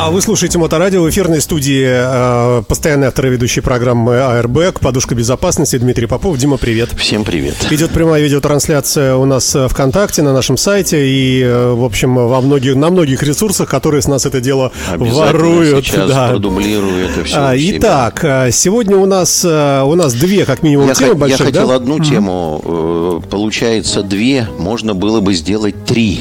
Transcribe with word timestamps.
А 0.00 0.10
вы 0.12 0.22
слушаете 0.22 0.58
Моторадио 0.58 1.02
в 1.02 1.10
эфирной 1.10 1.40
студии 1.40 1.84
э, 1.84 2.62
постоянный 2.68 3.08
автор 3.08 3.26
и 3.26 3.30
ведущий 3.30 3.60
программы 3.60 4.20
АРБ, 4.20 4.78
подушка 4.78 5.16
безопасности 5.16 5.76
Дмитрий 5.76 6.06
Попов. 6.06 6.38
Дима, 6.38 6.56
привет. 6.56 6.90
Всем 6.96 7.24
привет. 7.24 7.56
Идет 7.70 7.90
прямая 7.90 8.22
видеотрансляция 8.22 9.16
у 9.16 9.24
нас 9.24 9.56
ВКонтакте, 9.68 10.22
на 10.22 10.32
нашем 10.32 10.56
сайте 10.56 11.04
и, 11.04 11.42
э, 11.42 11.72
в 11.72 11.82
общем, 11.84 12.14
во 12.14 12.40
многих, 12.40 12.76
на 12.76 12.90
многих 12.90 13.24
ресурсах, 13.24 13.68
которые 13.68 14.00
с 14.00 14.06
нас 14.06 14.24
это 14.24 14.40
дело 14.40 14.70
воруют. 14.94 15.84
сейчас 15.84 16.08
да. 16.08 16.28
продублирую 16.28 17.08
это 17.08 17.24
все. 17.24 17.36
А, 17.36 17.54
итак, 17.56 18.20
э, 18.22 18.50
сегодня 18.52 18.96
у 18.96 19.04
нас, 19.06 19.44
э, 19.44 19.82
у 19.82 19.96
нас 19.96 20.14
две, 20.14 20.44
как 20.44 20.62
минимум, 20.62 20.86
я 20.86 20.94
темы 20.94 21.14
х- 21.14 21.18
больших, 21.18 21.40
Я 21.40 21.46
хотел 21.46 21.68
да? 21.70 21.74
одну 21.74 21.98
тему, 21.98 23.20
получается 23.28 24.04
две, 24.04 24.46
можно 24.58 24.94
было 24.94 25.20
бы 25.20 25.34
сделать 25.34 25.84
три. 25.86 26.20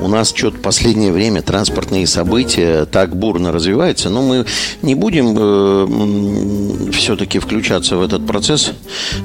У 0.00 0.08
нас 0.08 0.32
что-то 0.34 0.58
последнее 0.58 1.12
время 1.12 1.40
транспортные 1.40 2.08
события 2.08 2.84
так 2.86 3.11
бурно 3.14 3.52
развивается, 3.52 4.10
но 4.10 4.22
мы 4.22 4.46
не 4.82 4.94
будем 4.94 5.34
э, 5.38 6.90
все-таки 6.92 7.38
включаться 7.38 7.96
в 7.96 8.02
этот 8.02 8.26
процесс. 8.26 8.72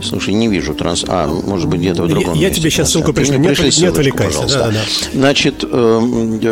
Слушай, 0.03 0.33
не 0.33 0.47
вижу 0.47 0.73
транс... 0.73 1.05
А, 1.07 1.27
может 1.27 1.67
быть, 1.67 1.81
где-то 1.81 2.03
в 2.03 2.07
другом 2.07 2.33
Я, 2.35 2.47
я 2.47 2.53
тебе 2.53 2.69
сейчас 2.69 2.91
ссылку 2.91 3.13
пришлю. 3.13 3.37
Не, 3.37 3.47
не 3.47 3.87
отвлекайся. 3.87 4.47
Да, 4.47 4.71
да. 4.71 4.81
Значит, 5.13 5.63
э, 5.63 5.99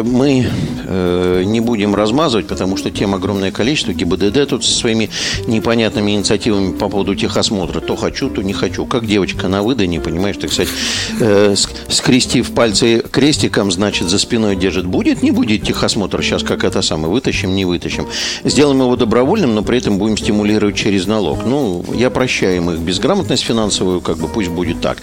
мы 0.03 0.47
э, 0.87 1.43
не 1.45 1.59
будем 1.59 1.95
размазывать, 1.95 2.47
потому 2.47 2.77
что 2.77 2.91
тем 2.91 3.13
огромное 3.15 3.51
количество. 3.51 3.93
ГИБДД 3.93 4.49
тут 4.49 4.65
со 4.65 4.71
своими 4.71 5.09
непонятными 5.47 6.11
инициативами 6.11 6.73
по 6.73 6.89
поводу 6.89 7.15
техосмотра. 7.15 7.79
То 7.79 7.95
хочу, 7.95 8.29
то 8.29 8.41
не 8.41 8.53
хочу. 8.53 8.85
Как 8.85 9.05
девочка 9.05 9.47
на 9.47 9.61
выдане, 9.61 9.99
понимаешь, 9.99 10.37
так 10.37 10.51
сказать, 10.51 10.71
э, 11.19 11.55
скрестив 11.89 12.51
пальцы 12.51 13.03
крестиком, 13.11 13.71
значит, 13.71 14.09
за 14.09 14.19
спиной 14.19 14.55
держит. 14.55 14.85
Будет, 14.85 15.23
не 15.23 15.31
будет 15.31 15.63
техосмотр 15.63 16.21
сейчас, 16.21 16.43
как 16.43 16.63
это 16.63 16.81
самое, 16.81 17.09
вытащим, 17.15 17.55
не 17.55 17.63
вытащим. 17.63 18.07
Сделаем 18.43 18.81
его 18.81 18.95
добровольным, 18.97 19.55
но 19.55 19.63
при 19.63 19.77
этом 19.77 19.97
будем 19.97 20.17
стимулировать 20.17 20.75
через 20.75 21.07
налог. 21.07 21.45
Ну, 21.45 21.83
я 21.95 22.09
прощаю 22.09 22.57
им 22.57 22.69
их 22.71 22.79
безграмотность 22.79 23.43
финансовую, 23.43 24.01
как 24.01 24.17
бы 24.17 24.27
пусть 24.27 24.49
будет 24.49 24.81
так. 24.81 24.97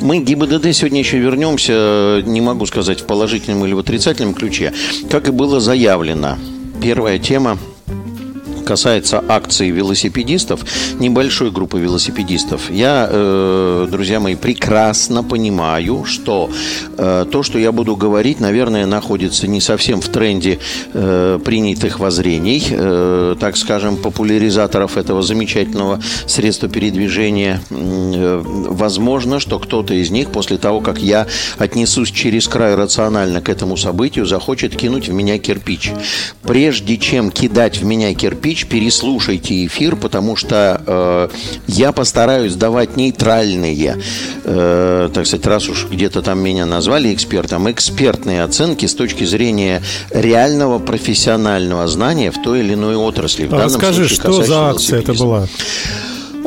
Мы 0.00 0.18
ГИБДД 0.18 0.72
сегодня 0.72 1.00
еще 1.00 1.18
вернемся, 1.18 2.22
не 2.24 2.40
могу 2.40 2.64
сказать 2.64 3.02
в 3.02 3.04
положительном 3.04 3.66
или 3.66 3.74
в 3.74 3.78
отрицательном 3.80 4.32
ключе. 4.32 4.72
Как 5.10 5.28
и 5.28 5.30
было 5.30 5.60
заявлено, 5.60 6.38
первая 6.80 7.18
тема 7.18 7.58
касается 8.68 9.24
акции 9.28 9.70
велосипедистов, 9.70 10.60
небольшой 10.98 11.50
группы 11.50 11.80
велосипедистов, 11.80 12.70
я, 12.70 13.08
э, 13.10 13.88
друзья 13.90 14.20
мои, 14.20 14.34
прекрасно 14.34 15.24
понимаю, 15.24 16.04
что 16.04 16.50
э, 16.98 17.24
то, 17.32 17.42
что 17.42 17.58
я 17.58 17.72
буду 17.72 17.96
говорить, 17.96 18.40
наверное, 18.40 18.84
находится 18.84 19.46
не 19.48 19.62
совсем 19.62 20.02
в 20.02 20.08
тренде 20.08 20.58
э, 20.92 21.38
принятых 21.42 21.98
воззрений, 21.98 22.58
так 23.40 23.56
скажем, 23.56 23.96
популяризаторов 23.96 24.98
этого 24.98 25.22
замечательного 25.22 26.02
средства 26.26 26.68
передвижения. 26.68 27.62
Возможно, 27.70 29.40
что 29.40 29.58
кто-то 29.58 29.94
из 29.94 30.10
них 30.10 30.30
после 30.30 30.58
того, 30.58 30.80
как 30.80 30.98
я 30.98 31.26
отнесусь 31.56 32.10
через 32.10 32.48
край 32.48 32.74
рационально 32.74 33.40
к 33.40 33.48
этому 33.48 33.76
событию, 33.76 34.26
захочет 34.26 34.76
кинуть 34.76 35.08
в 35.08 35.12
меня 35.12 35.38
кирпич. 35.38 35.92
Прежде 36.42 36.98
чем 36.98 37.30
кидать 37.30 37.78
в 37.78 37.84
меня 37.84 38.12
кирпич, 38.14 38.57
Ильич, 38.58 38.66
переслушайте 38.66 39.66
эфир, 39.66 39.96
потому 39.96 40.36
что 40.36 40.82
э, 40.86 41.28
я 41.68 41.92
постараюсь 41.92 42.54
давать 42.54 42.96
нейтральные, 42.96 43.98
э, 44.44 45.10
так 45.12 45.26
сказать, 45.26 45.46
раз 45.46 45.68
уж 45.68 45.86
где-то 45.88 46.22
там 46.22 46.40
меня 46.40 46.66
назвали 46.66 47.14
экспертом, 47.14 47.70
экспертные 47.70 48.42
оценки 48.42 48.86
с 48.86 48.94
точки 48.94 49.24
зрения 49.24 49.82
реального 50.10 50.78
профессионального 50.78 51.86
знания 51.86 52.30
в 52.30 52.42
той 52.42 52.60
или 52.60 52.74
иной 52.74 52.96
отрасли. 52.96 53.46
В 53.46 53.54
а 53.54 53.64
расскажи, 53.64 54.08
случае, 54.08 54.16
что 54.16 54.42
за 54.42 54.70
акция 54.70 55.00
это 55.00 55.14
была? 55.14 55.46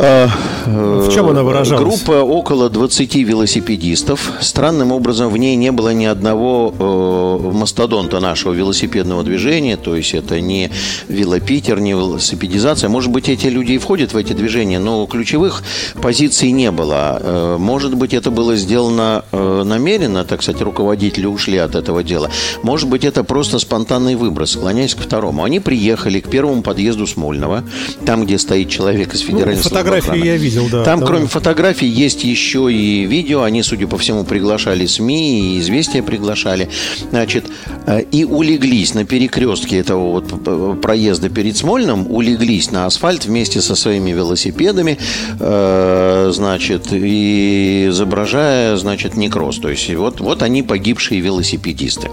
А, 0.04 0.30
в 0.66 1.12
чем 1.14 1.30
она 1.30 1.44
выражалась? 1.44 1.84
Группа 1.84 2.24
около 2.24 2.70
20 2.70 3.16
велосипедистов. 3.16 4.32
Странным 4.42 4.92
образом 4.92 5.30
в 5.30 5.38
ней 5.38 5.56
не 5.56 5.72
было 5.72 5.94
ни 5.94 6.06
одного 6.06 6.74
э, 6.78 7.52
мастодонта 7.56 8.20
нашего 8.20 8.54
велосипедного 8.54 9.24
движения. 9.24 9.78
То 9.78 9.96
есть 9.96 10.16
это 10.16 10.42
не 10.42 10.72
велопитер, 11.08 11.80
не 11.80 11.92
велосипедизация. 11.92 12.90
Может 12.90 13.12
быть, 13.12 13.30
эти 13.30 13.48
люди 13.48 13.74
и 13.74 13.78
входят 13.78 14.14
в 14.14 14.18
эти 14.18 14.34
движения, 14.34 14.80
но 14.80 15.06
ключевых 15.06 15.62
позиций 16.02 16.52
не 16.52 16.72
было. 16.72 17.20
Э, 17.22 17.58
может 17.60 17.96
быть, 17.96 18.16
это 18.16 18.32
было 18.32 18.56
сделано 18.56 19.24
э, 19.32 19.64
намеренно, 19.64 20.24
так 20.24 20.42
сказать, 20.42 20.62
руководители 20.62 21.28
ушли 21.28 21.58
от 21.58 21.76
этого 21.76 22.04
дела. 22.04 22.32
Может 22.64 22.90
быть, 22.90 23.06
это 23.06 23.24
просто 23.24 23.60
спонтанный 23.60 24.16
выброс, 24.16 24.54
склоняясь 24.54 24.96
к 24.96 25.00
второму. 25.00 25.44
Они 25.44 25.60
приехали 25.60 26.20
к 26.22 26.28
первому 26.28 26.64
подъезду 26.64 27.06
Смольного, 27.06 27.64
там, 28.04 28.26
где 28.26 28.40
стоит 28.40 28.70
человек 28.70 29.14
из 29.14 29.22
ну, 29.22 29.28
федерального 29.28 29.64
ну, 29.64 29.70
фотографии 30.00 30.26
я 30.26 30.38
видел, 30.38 30.70
да. 30.72 30.84
Там, 30.84 31.02
кроме 31.02 31.28
фотографий, 31.28 31.88
есть 31.88 32.24
еще 32.24 32.72
и 32.72 33.06
видео. 33.06 33.44
Они, 33.44 33.64
судя 33.64 33.88
по 33.88 33.98
всему, 33.98 34.24
приглашали 34.24 34.86
СМИ, 34.86 35.56
и 35.56 35.60
известия 35.60 36.02
приглашали. 36.04 36.70
Значит, 37.10 37.46
э, 37.86 38.02
и 38.04 38.24
улеглись 38.24 38.94
на 38.94 39.06
перекрестке 39.06 39.78
этого 39.78 40.12
вот 40.12 40.32
э, 40.32 40.76
проезда 40.82 41.30
перед 41.30 41.58
Смольным, 41.58 42.10
улеглись 42.10 42.72
на 42.72 42.86
асфальт 42.86 43.26
вместе 43.26 43.62
со 43.62 43.76
своими 43.76 44.12
велосипедами, 44.12 44.98
э, 45.40 46.32
значит, 46.34 46.88
и 46.92 47.88
изображая, 47.90 48.78
значит, 48.78 49.18
некроз. 49.18 49.58
То 49.60 49.70
есть 49.70 49.94
вот, 49.94 50.20
вот 50.20 50.44
они 50.44 50.64
погибшие 50.64 51.22
велосипедисты. 51.22 52.10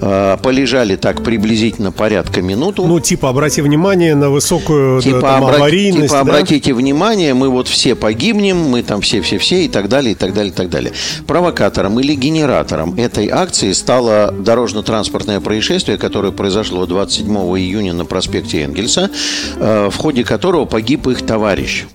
Э, 0.00 0.36
полежали 0.40 0.94
так 0.94 1.24
приблизительно 1.24 1.90
порядка 1.90 2.40
минуту. 2.40 2.86
Ну, 2.86 3.00
типа, 3.00 3.30
обрати 3.30 3.62
внимание 3.62 4.14
на 4.14 4.30
высокую 4.30 5.02
типа, 5.02 5.20
там, 5.20 5.44
обра... 5.44 5.56
аварийность. 5.56 6.02
Типа, 6.02 6.14
да? 6.14 6.20
обратите 6.20 6.72
внимание, 6.72 7.34
мы 7.34 7.48
вот 7.48 7.66
все 7.66 7.96
погибнем, 7.96 8.56
мы 8.56 8.82
там 8.82 9.00
все-все-все 9.00 9.64
и 9.64 9.68
так 9.68 9.88
далее, 9.88 10.12
и 10.12 10.14
так 10.14 10.34
далее, 10.34 10.52
и 10.52 10.54
так 10.54 10.70
далее. 10.70 10.92
Провокатором 11.26 11.98
или 11.98 12.14
генератором 12.14 12.94
этой 12.94 13.28
акции 13.28 13.72
стало 13.72 14.30
дорожно-транспортное 14.30 15.40
происшествие, 15.40 15.98
которое 15.98 16.30
произошло 16.30 16.86
27 16.86 17.26
июня 17.58 17.92
на 17.92 18.04
проспекте 18.04 18.62
Энгельса, 18.62 19.10
э, 19.56 19.90
в 19.90 19.96
ходе 19.96 20.22
которого 20.22 20.64
погиб 20.64 21.08
их 21.08 21.26
товарищ. 21.26 21.86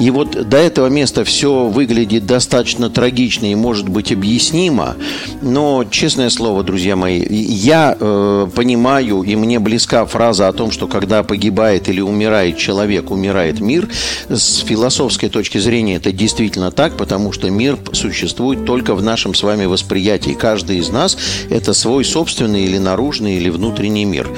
И 0.00 0.10
вот 0.10 0.48
до 0.48 0.56
этого 0.56 0.86
места 0.86 1.24
все 1.24 1.66
выглядит 1.66 2.26
достаточно 2.26 2.88
трагично 2.88 3.50
и 3.50 3.54
может 3.54 3.88
быть 3.88 4.12
объяснимо, 4.12 4.96
но, 5.42 5.84
честное 5.90 6.30
слово, 6.30 6.62
друзья 6.62 6.94
мои, 6.96 7.20
я 7.28 7.96
э, 7.98 8.48
понимаю, 8.54 9.22
и 9.22 9.34
мне 9.34 9.58
близка 9.58 10.06
фраза 10.06 10.48
о 10.48 10.52
том, 10.52 10.70
что 10.70 10.86
когда 10.86 11.22
погибает 11.22 11.88
или 11.88 12.00
умирает 12.00 12.56
человек, 12.58 13.10
умирает 13.10 13.60
мир. 13.60 13.88
С 14.28 14.58
философской 14.58 15.28
точки 15.28 15.58
зрения 15.58 15.96
это 15.96 16.12
действительно 16.12 16.70
так, 16.70 16.96
потому 16.96 17.32
что 17.32 17.50
мир 17.50 17.78
существует 17.92 18.64
только 18.64 18.94
в 18.94 19.02
нашем 19.02 19.34
с 19.34 19.42
вами 19.42 19.64
восприятии. 19.64 20.30
Каждый 20.30 20.78
из 20.78 20.90
нас– 20.90 21.16
это 21.50 21.74
свой 21.74 22.04
собственный 22.04 22.64
или 22.64 22.78
наружный, 22.78 23.36
или 23.36 23.48
внутренний 23.48 24.04
мир. 24.04 24.28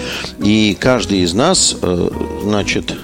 И 0.42 0.76
каждый 0.78 1.20
из 1.20 1.34
нас, 1.34 1.76
э, 1.82 2.10
значит, 2.42 2.94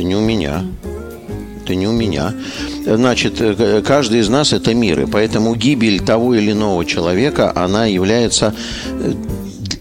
это 0.00 0.08
не 0.08 0.16
у 0.16 0.20
меня 0.20 0.64
это 1.62 1.74
не 1.74 1.86
у 1.86 1.92
меня. 1.92 2.32
Значит, 2.84 3.40
э, 3.40 3.82
каждый 3.86 4.20
из 4.20 4.28
нас 4.28 4.52
это 4.52 4.74
мир, 4.74 5.02
и 5.02 5.06
поэтому 5.06 5.54
гибель 5.54 6.00
того 6.00 6.34
или 6.34 6.50
иного 6.50 6.84
человека, 6.84 7.52
она 7.54 7.84
является 7.86 8.54
э, 8.88 9.12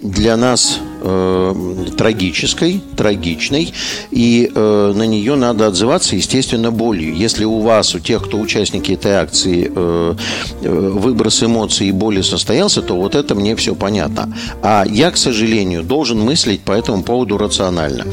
для 0.03 0.38
нас 0.38 0.79
э, 1.01 1.85
трагической, 1.97 2.81
трагичной, 2.95 3.73
и 4.11 4.51
э, 4.53 4.93
на 4.95 5.03
нее 5.03 5.35
надо 5.35 5.67
отзываться, 5.67 6.15
естественно, 6.15 6.72
болью. 6.72 7.16
Если 7.16 7.46
у 7.46 7.59
вас, 7.59 7.96
у 7.96 7.99
тех, 7.99 8.23
кто 8.25 8.40
участники 8.40 8.93
этой 8.93 9.13
акции, 9.13 9.72
э, 9.73 10.16
э, 10.61 10.69
выброс 10.69 11.43
эмоций 11.43 11.87
и 11.87 11.91
боли 11.91 12.22
состоялся, 12.22 12.81
то 12.81 12.96
вот 12.96 13.16
это 13.16 13.35
мне 13.35 13.55
все 13.55 13.75
понятно. 13.75 14.34
А 14.61 14.85
я, 14.87 15.11
к 15.11 15.17
сожалению, 15.17 15.84
должен 15.84 16.19
мыслить 16.19 16.61
по 16.61 16.72
этому 16.72 17.03
поводу 17.03 17.37
рационально. 17.37 18.05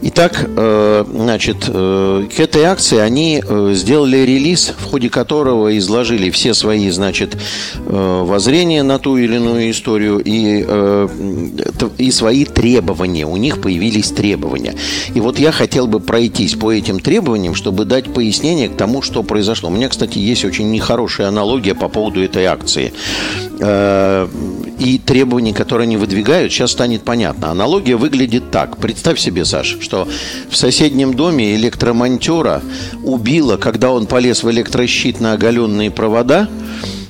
Итак, 0.00 0.46
э, 0.46 1.04
значит, 1.12 1.56
э, 1.66 2.26
к 2.34 2.40
этой 2.40 2.62
акции 2.64 2.98
они 2.98 3.42
э, 3.46 3.72
сделали 3.74 4.18
релиз, 4.18 4.72
в 4.78 4.84
ходе 4.84 5.10
которого 5.10 5.76
изложили 5.76 6.30
все 6.30 6.54
свои, 6.54 6.88
значит, 6.90 7.36
воззрения 7.84 8.82
на 8.82 8.98
ту 8.98 9.16
или 9.16 9.36
иную 9.36 9.70
историю 9.70 10.20
и, 10.24 10.66
и 11.98 12.10
свои 12.18 12.44
требования. 12.44 13.24
У 13.24 13.36
них 13.36 13.60
появились 13.60 14.10
требования. 14.10 14.74
И 15.14 15.20
вот 15.20 15.38
я 15.38 15.52
хотел 15.52 15.86
бы 15.86 16.00
пройтись 16.00 16.54
по 16.54 16.72
этим 16.72 17.00
требованиям, 17.00 17.54
чтобы 17.54 17.84
дать 17.84 18.12
пояснение 18.12 18.68
к 18.68 18.76
тому, 18.76 19.02
что 19.02 19.22
произошло. 19.22 19.68
У 19.68 19.72
меня, 19.72 19.88
кстати, 19.88 20.18
есть 20.18 20.44
очень 20.44 20.70
нехорошая 20.70 21.28
аналогия 21.28 21.74
по 21.74 21.88
поводу 21.88 22.20
этой 22.20 22.44
акции. 22.44 22.92
Э, 23.60 24.28
и 24.78 24.98
требований, 24.98 25.52
которые 25.52 25.86
они 25.86 25.96
выдвигают, 25.96 26.52
сейчас 26.52 26.72
станет 26.72 27.02
понятно. 27.02 27.50
Аналогия 27.50 27.96
выглядит 27.96 28.50
так. 28.50 28.76
Представь 28.78 29.18
себе, 29.18 29.44
Саш, 29.44 29.78
что 29.80 30.08
в 30.50 30.56
соседнем 30.56 31.14
доме 31.14 31.54
электромонтера 31.56 32.62
убило, 33.04 33.56
когда 33.56 33.90
он 33.90 34.06
полез 34.06 34.42
в 34.42 34.50
электрощит 34.50 35.20
на 35.20 35.32
оголенные 35.32 35.90
провода, 35.90 36.48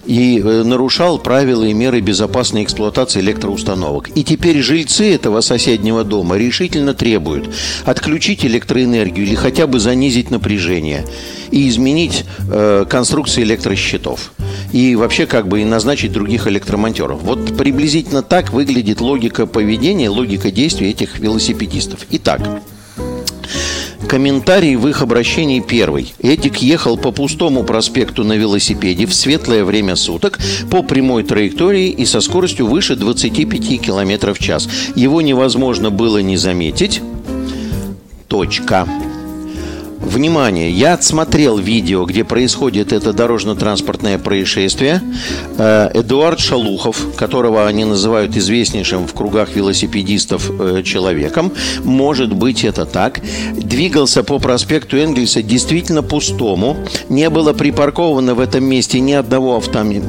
и 0.09 0.41
э, 0.41 0.63
нарушал 0.65 1.19
правила 1.19 1.65
и 1.65 1.75
меры 1.75 2.01
безопасной 2.01 2.65
эксплуатации 2.65 3.21
электроустановок. 3.21 4.09
И 4.17 4.25
теперь 4.25 4.63
жильцы 4.63 5.15
этого 5.15 5.43
соседнего 5.43 6.03
дома 6.03 6.39
решительно 6.39 6.95
требуют 6.95 7.55
отключить 7.85 8.45
электроэнергию 8.45 9.27
или 9.27 9.35
хотя 9.35 9.67
бы 9.67 9.79
занизить 9.79 10.31
напряжение 10.31 11.05
и 11.51 11.69
изменить 11.69 12.25
э, 12.51 12.87
конструкцию 12.89 13.45
электросчетов. 13.45 14.33
И 14.73 14.97
вообще 14.97 15.27
как 15.27 15.47
бы 15.47 15.61
и 15.61 15.67
назначить 15.67 16.13
других 16.13 16.47
электромонтеров. 16.47 17.23
Вот 17.23 17.59
приблизительно 17.59 18.23
так 18.23 18.51
выглядит 18.51 19.03
логика 19.03 19.47
поведения, 19.47 20.09
логика 20.09 20.51
действий 20.51 20.89
этих 20.89 21.19
велосипедистов. 21.19 22.01
Итак, 22.11 22.41
Комментарий 24.09 24.75
в 24.77 24.89
их 24.89 25.03
обращении 25.03 25.61
первый. 25.61 26.15
Эдик 26.23 26.57
ехал 26.59 26.97
по 26.97 27.13
пустому 27.13 27.63
проспекту 27.63 28.25
на 28.25 28.33
велосипеде 28.33 29.05
в 29.05 29.15
светлое 29.15 29.65
время 29.65 29.97
суток 29.97 30.39
по 30.71 30.83
прямой 30.83 31.25
траектории 31.25 31.91
и 31.91 32.07
со 32.07 32.23
скоростью 32.23 32.67
выше 32.69 32.97
25 32.97 33.83
км 33.83 34.33
в 34.33 34.39
час. 34.39 34.67
Его 34.95 35.21
невозможно 35.21 35.91
было 35.91 36.19
не 36.23 36.39
заметить. 36.39 37.03
Точка. 38.29 38.89
Внимание, 40.00 40.71
я 40.71 40.95
отсмотрел 40.95 41.59
видео, 41.59 42.05
где 42.05 42.23
происходит 42.23 42.93
это 42.93 43.12
дорожно-транспортное 43.12 44.19
происшествие. 44.19 45.03
Э, 45.59 45.91
Эдуард 45.93 46.39
Шалухов, 46.39 47.17
которого 47.17 47.67
они 47.67 47.85
называют 47.85 48.37
известнейшим 48.37 49.09
в 49.09 49.12
кругах 49.12 49.56
велосипедистов 49.56 50.50
э, 50.50 50.83
человеком, 50.85 51.53
может 51.83 52.33
быть 52.33 52.65
это 52.65 52.87
так, 52.87 53.21
двигался 53.56 54.23
по 54.23 54.39
проспекту 54.39 54.97
Энгельса 54.97 55.43
действительно 55.43 56.05
пустому. 56.05 56.77
Не 57.09 57.29
было 57.29 57.53
припарковано 57.53 58.37
в 58.37 58.41
этом 58.41 58.65
месте 58.65 59.00
ни 59.00 59.12
одного 59.12 59.61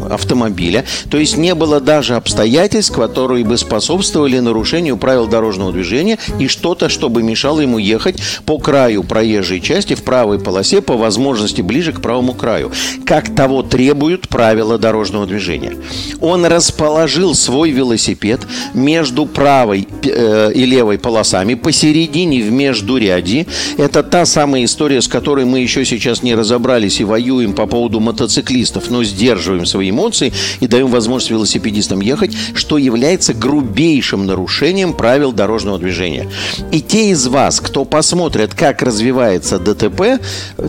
автомобиля. 0.09 0.85
То 1.09 1.17
есть 1.17 1.35
не 1.35 1.55
было 1.55 1.79
даже 1.79 2.15
обстоятельств, 2.15 2.95
которые 2.95 3.43
бы 3.43 3.57
способствовали 3.57 4.37
нарушению 4.37 4.97
правил 4.97 5.25
дорожного 5.25 5.71
движения 5.71 6.19
и 6.37 6.47
что-то, 6.47 6.89
чтобы 6.89 7.23
мешало 7.23 7.61
ему 7.61 7.79
ехать 7.79 8.21
по 8.45 8.59
краю 8.59 9.03
проезжей 9.03 9.59
части 9.59 9.78
части 9.79 9.95
в 9.95 10.03
правой 10.03 10.39
полосе, 10.39 10.81
по 10.81 10.97
возможности 10.97 11.61
ближе 11.61 11.93
к 11.93 12.01
правому 12.01 12.33
краю, 12.33 12.69
как 13.05 13.33
того 13.33 13.63
требуют 13.63 14.27
правила 14.27 14.77
дорожного 14.77 15.25
движения. 15.25 15.77
Он 16.19 16.45
расположил 16.45 17.33
свой 17.33 17.71
велосипед 17.71 18.41
между 18.73 19.25
правой 19.25 19.87
э, 20.03 20.51
и 20.53 20.65
левой 20.65 20.97
полосами, 20.97 21.53
посередине 21.53 22.41
в 22.41 22.51
междуряди. 22.51 23.47
Это 23.77 24.03
та 24.03 24.25
самая 24.25 24.65
история, 24.65 25.01
с 25.01 25.07
которой 25.07 25.45
мы 25.45 25.59
еще 25.59 25.85
сейчас 25.85 26.23
не 26.23 26.35
разобрались 26.35 26.99
и 26.99 27.05
воюем 27.05 27.53
по 27.53 27.65
поводу 27.65 28.01
мотоциклистов, 28.01 28.89
но 28.89 29.05
сдерживаем 29.05 29.65
свои 29.65 29.91
эмоции 29.91 30.33
и 30.59 30.67
даем 30.67 30.87
возможность 30.87 31.31
велосипедистам 31.31 32.01
ехать, 32.01 32.35
что 32.53 32.77
является 32.77 33.33
грубейшим 33.33 34.25
нарушением 34.25 34.93
правил 34.93 35.31
дорожного 35.31 35.79
движения. 35.79 36.27
И 36.73 36.81
те 36.81 37.11
из 37.11 37.27
вас, 37.27 37.61
кто 37.61 37.85
посмотрят, 37.85 38.53
как 38.53 38.81
развивается 38.81 39.57
ДТП, 39.73 40.19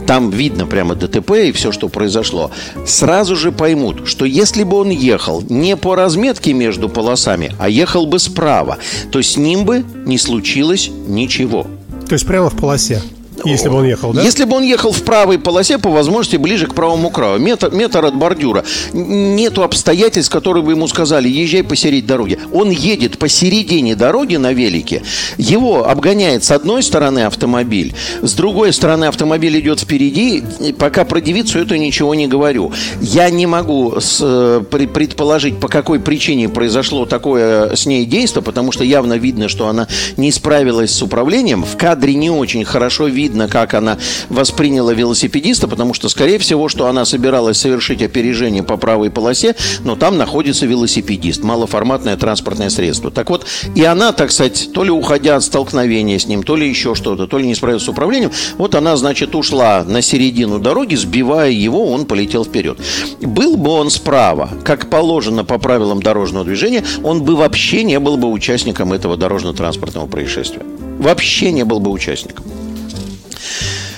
там 0.06 0.31
видно 0.31 0.67
прямо 0.67 0.94
ДТП 0.94 1.31
и 1.49 1.52
все, 1.52 1.73
что 1.73 1.88
произошло, 1.88 2.50
сразу 2.87 3.37
же 3.37 3.52
поймут, 3.52 4.08
что 4.08 4.25
если 4.25 4.64
бы 4.64 4.76
он 4.76 4.91
ехал 4.91 5.43
не 5.49 5.76
по 5.76 5.94
разметке 5.94 6.52
между 6.52 6.88
полосами, 6.88 7.55
а 7.58 7.69
ехал 7.69 8.06
бы 8.06 8.19
справа, 8.19 8.79
то 9.11 9.23
с 9.23 9.37
ним 9.37 9.64
бы 9.64 9.85
не 10.06 10.19
случилось 10.19 10.91
ничего. 11.06 11.67
То 12.08 12.14
есть 12.14 12.26
прямо 12.26 12.50
в 12.50 12.56
полосе? 12.56 13.02
Если 13.44 13.69
бы 13.69 13.76
он 13.76 13.84
ехал, 13.84 14.12
да? 14.12 14.22
Если 14.22 14.44
бы 14.44 14.56
он 14.56 14.62
ехал 14.62 14.92
в 14.92 15.02
правой 15.02 15.38
полосе, 15.38 15.78
по 15.78 15.90
возможности 15.90 16.37
ближе 16.37 16.66
к 16.66 16.75
правому 16.75 17.10
краю. 17.10 17.40
Метр, 17.40 17.70
метр 17.72 18.04
от 18.04 18.16
бордюра. 18.16 18.64
Нету 18.92 19.62
обстоятельств, 19.62 20.32
которые 20.32 20.62
бы 20.62 20.72
ему 20.72 20.87
сказали, 20.88 21.28
езжай 21.28 21.62
посередине 21.62 22.06
дороги. 22.06 22.38
Он 22.52 22.70
едет 22.70 23.19
посередине 23.19 23.94
дороги 23.94 24.37
на 24.37 24.52
велике. 24.52 25.02
Его 25.38 25.88
обгоняет 25.88 26.44
с 26.44 26.50
одной 26.50 26.82
стороны 26.82 27.20
автомобиль, 27.20 27.94
с 28.22 28.34
другой 28.34 28.72
стороны 28.72 29.04
автомобиль 29.04 29.58
идет 29.60 29.81
впереди. 29.81 30.43
Пока 30.78 31.04
про 31.04 31.20
девицу 31.20 31.60
это 31.60 31.78
ничего 31.78 32.14
не 32.14 32.26
говорю. 32.26 32.72
Я 33.00 33.31
не 33.31 33.46
могу 33.46 34.00
с, 34.00 34.19
э, 34.20 34.62
предположить, 34.70 35.58
по 35.58 35.69
какой 35.69 36.00
причине 36.00 36.48
произошло 36.48 37.06
такое 37.06 37.75
с 37.75 37.86
ней 37.86 38.04
действие, 38.04 38.43
потому 38.43 38.72
что 38.72 38.84
явно 38.84 39.14
видно, 39.14 39.48
что 39.48 39.69
она 39.69 39.86
не 40.16 40.32
справилась 40.32 40.93
с 40.93 41.02
управлением. 41.02 41.64
В 41.64 41.76
кадре 41.76 42.14
не 42.14 42.31
очень 42.31 42.64
хорошо 42.64 43.06
видно 43.06 43.30
видно, 43.31 43.49
как 43.49 43.75
она 43.75 43.97
восприняла 44.29 44.93
велосипедиста, 44.93 45.69
потому 45.69 45.94
что, 45.94 46.09
скорее 46.09 46.38
всего, 46.38 46.69
что 46.69 46.87
она 46.87 47.05
собиралась 47.05 47.59
совершить 47.59 48.03
опережение 48.03 48.62
по 48.62 48.77
правой 48.77 49.11
полосе, 49.11 49.55
но 49.85 49.94
там 49.94 50.19
находится 50.19 50.67
велосипедист, 50.67 51.44
малоформатное 51.44 52.17
транспортное 52.17 52.71
средство. 52.71 53.11
Так 53.11 53.31
вот, 53.31 53.47
и 53.75 53.85
она, 53.85 54.12
так 54.12 54.32
сказать, 54.32 54.71
то 54.75 54.82
ли 54.82 54.91
уходя 54.91 55.37
от 55.37 55.44
столкновения 55.44 56.19
с 56.19 56.27
ним, 56.27 56.43
то 56.43 56.56
ли 56.56 56.69
еще 56.69 56.94
что-то, 56.94 57.27
то 57.27 57.38
ли 57.38 57.47
не 57.47 57.55
справилась 57.55 57.85
с 57.85 57.88
управлением, 57.88 58.32
вот 58.59 58.75
она, 58.75 58.97
значит, 58.97 59.35
ушла 59.35 59.85
на 59.87 60.03
середину 60.03 60.59
дороги, 60.59 60.97
сбивая 60.97 61.50
его, 61.50 61.93
он 61.93 62.06
полетел 62.06 62.44
вперед. 62.44 62.79
Был 63.21 63.56
бы 63.56 63.71
он 63.71 63.91
справа, 63.91 64.50
как 64.65 64.91
положено 64.91 65.44
по 65.44 65.59
правилам 65.59 66.03
дорожного 66.03 66.44
движения, 66.44 66.85
он 67.05 67.23
бы 67.23 67.37
вообще 67.37 67.85
не 67.85 68.00
был 68.00 68.17
бы 68.17 68.29
участником 68.29 68.93
этого 68.93 69.17
дорожно-транспортного 69.17 70.06
происшествия. 70.09 70.65
Вообще 70.99 71.53
не 71.53 71.65
был 71.65 71.79
бы 71.81 71.91
участником. 71.91 72.44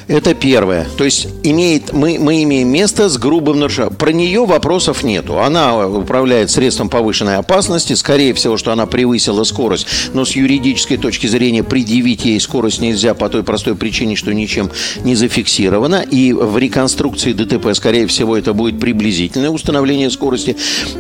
Это 0.09 0.35
первое. 0.35 0.87
То 0.99 1.05
есть 1.05 1.29
имеет, 1.43 1.93
мы, 1.93 2.19
мы 2.19 2.43
имеем 2.43 2.69
место 2.69 3.09
с 3.09 3.17
грубым 3.17 3.61
нарушением. 3.61 3.95
Про 3.95 4.13
нее 4.13 4.45
вопросов 4.45 5.05
нету. 5.05 5.39
Она 5.39 5.87
управляет 5.87 6.51
средством 6.51 6.89
повышенной 6.89 7.37
опасности. 7.37 7.95
Скорее 7.95 8.35
всего, 8.35 8.57
что 8.57 8.73
она 8.73 8.87
превысила 8.87 9.45
скорость. 9.45 9.87
Но 10.13 10.25
с 10.25 10.33
юридической 10.33 10.97
точки 10.97 11.27
зрения 11.27 11.63
предъявить 11.63 12.25
ей 12.25 12.41
скорость 12.41 12.81
нельзя 12.81 13.15
по 13.15 13.29
той 13.29 13.43
простой 13.43 13.75
причине, 13.75 14.17
что 14.17 14.35
ничем 14.35 14.71
не 15.05 15.15
зафиксировано. 15.15 16.05
И 16.11 16.33
в 16.33 16.59
реконструкции 16.59 17.33
ДТП, 17.33 17.75
скорее 17.75 18.07
всего, 18.07 18.37
это 18.37 18.53
будет 18.53 18.81
приблизительное 18.81 19.51
установление 19.51 20.11
скорости. 20.11 20.57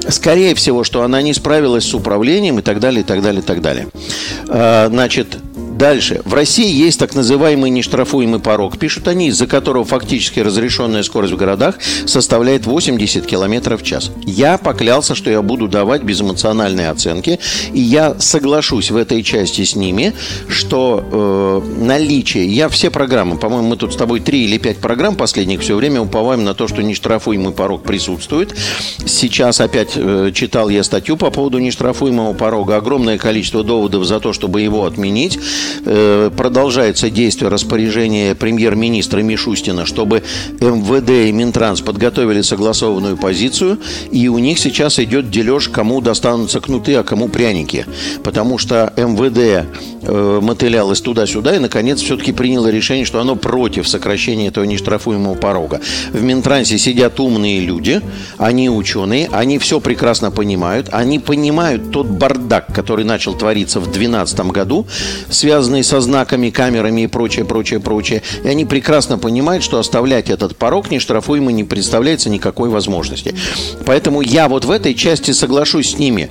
Скорее 0.08 0.54
всего, 0.54 0.84
что 0.84 1.02
она 1.02 1.20
не 1.22 1.34
справилась 1.34 1.84
с 1.84 1.94
управлением 1.94 2.60
и 2.60 2.62
так 2.62 2.80
далее, 2.80 3.02
и 3.02 3.04
так 3.04 3.20
далее, 3.20 3.42
и 3.42 3.44
так 3.44 3.60
далее. 3.60 3.88
А, 4.48 4.88
значит, 4.88 5.38
Дальше. 5.82 6.20
В 6.25 6.32
России 6.34 6.73
есть 6.73 7.00
так 7.00 7.17
называемый 7.17 7.69
нештрафуемый 7.69 8.38
порог, 8.38 8.79
пишут 8.79 9.08
они, 9.08 9.26
из-за 9.26 9.49
которого 9.49 9.84
фактически 9.84 10.38
разрешенная 10.38 11.03
скорость 11.03 11.32
в 11.32 11.36
городах 11.36 11.74
составляет 12.06 12.67
80 12.67 13.27
км 13.27 13.77
в 13.77 13.82
час. 13.82 14.12
Я 14.24 14.58
поклялся, 14.58 15.17
что 15.17 15.29
я 15.29 15.43
буду 15.43 15.67
давать 15.67 16.05
безэмоциональные 16.05 16.89
оценки, 16.89 17.41
и 17.72 17.81
я 17.81 18.15
соглашусь 18.20 18.93
в 18.93 18.96
этой 18.96 19.24
части 19.24 19.65
с 19.65 19.74
ними, 19.74 20.12
что 20.46 21.03
э, 21.74 21.84
наличие... 21.84 22.46
Я 22.46 22.69
все 22.69 22.89
программы, 22.89 23.36
по-моему, 23.36 23.70
мы 23.70 23.77
тут 23.77 23.93
с 23.93 23.96
тобой 23.96 24.20
три 24.20 24.44
или 24.44 24.58
пять 24.58 24.77
программ 24.77 25.17
последних 25.17 25.62
все 25.62 25.74
время 25.74 26.01
уповаем 26.01 26.44
на 26.44 26.55
то, 26.55 26.69
что 26.69 26.81
нештрафуемый 26.81 27.53
порог 27.53 27.82
присутствует. 27.82 28.55
Сейчас 29.05 29.60
опять 29.60 29.94
э, 29.96 30.31
читал 30.32 30.69
я 30.69 30.84
статью 30.84 31.17
по 31.17 31.32
поводу 31.32 31.58
нештрафуемого 31.58 32.34
порога. 32.34 32.77
Огромное 32.77 33.19
количество 33.19 33.65
доводов 33.65 34.05
за 34.05 34.20
то, 34.20 34.32
чтобы 34.32 34.60
его 34.60 34.86
отменить. 34.86 35.41
Э, 35.84 36.31
продолжается 36.36 37.10
действие 37.10 37.48
распоряжения 37.50 38.34
премьер-министра 38.34 39.20
Мишустина, 39.20 39.86
чтобы 39.86 40.22
МВД 40.60 41.29
и 41.29 41.32
Минтранс 41.32 41.81
подготовили 41.81 42.43
согласованную 42.43 43.17
позицию, 43.17 43.79
и 44.10 44.29
у 44.29 44.38
них 44.38 44.58
сейчас 44.58 44.98
идет 44.98 45.31
дележ, 45.31 45.69
кому 45.69 46.00
достанутся 46.00 46.60
кнуты, 46.60 46.94
а 46.94 47.02
кому 47.02 47.29
пряники. 47.29 47.86
Потому 48.22 48.58
что 48.58 48.93
МВД 48.96 49.67
э, 50.02 50.41
мотылялось 50.43 51.00
туда-сюда 51.00 51.56
и, 51.56 51.58
наконец, 51.58 52.00
все-таки 52.00 52.32
приняло 52.32 52.69
решение, 52.69 53.05
что 53.05 53.20
оно 53.20 53.36
против 53.36 53.88
сокращения 53.88 54.48
этого 54.48 54.64
нештрафуемого 54.64 55.34
порога. 55.34 55.81
В 56.12 56.22
Минтрансе 56.22 56.79
сидят 56.79 57.19
умные 57.20 57.60
люди, 57.60 58.00
они 58.38 58.70
ученые, 58.70 59.29
они 59.32 59.58
все 59.58 59.81
прекрасно 59.81 60.31
понимают, 60.31 60.88
они 60.93 61.19
понимают 61.19 61.91
тот 61.91 62.06
бардак, 62.06 62.72
который 62.74 63.05
начал 63.05 63.34
твориться 63.34 63.81
в 63.81 63.84
2012 63.84 64.41
году, 64.52 64.86
связанный 65.29 65.61
связанные 65.62 65.84
со 65.84 66.00
знаками, 66.00 66.50
камерами 66.50 67.02
и 67.02 67.06
прочее, 67.06 67.44
прочее, 67.44 67.78
прочее. 67.78 68.22
И 68.42 68.48
они 68.48 68.64
прекрасно 68.64 69.16
понимают, 69.16 69.62
что 69.62 69.78
оставлять 69.78 70.28
этот 70.28 70.56
порог 70.56 70.90
нештрафуемый 70.90 71.54
не 71.54 71.62
представляется 71.62 72.31
никакой 72.31 72.69
возможности. 72.69 73.32
Поэтому 73.86 74.22
я 74.22 74.48
вот 74.48 74.64
в 74.64 74.70
этой 74.72 74.94
части 74.94 75.31
соглашусь 75.31 75.94
с 75.94 75.98
ними. 75.98 76.28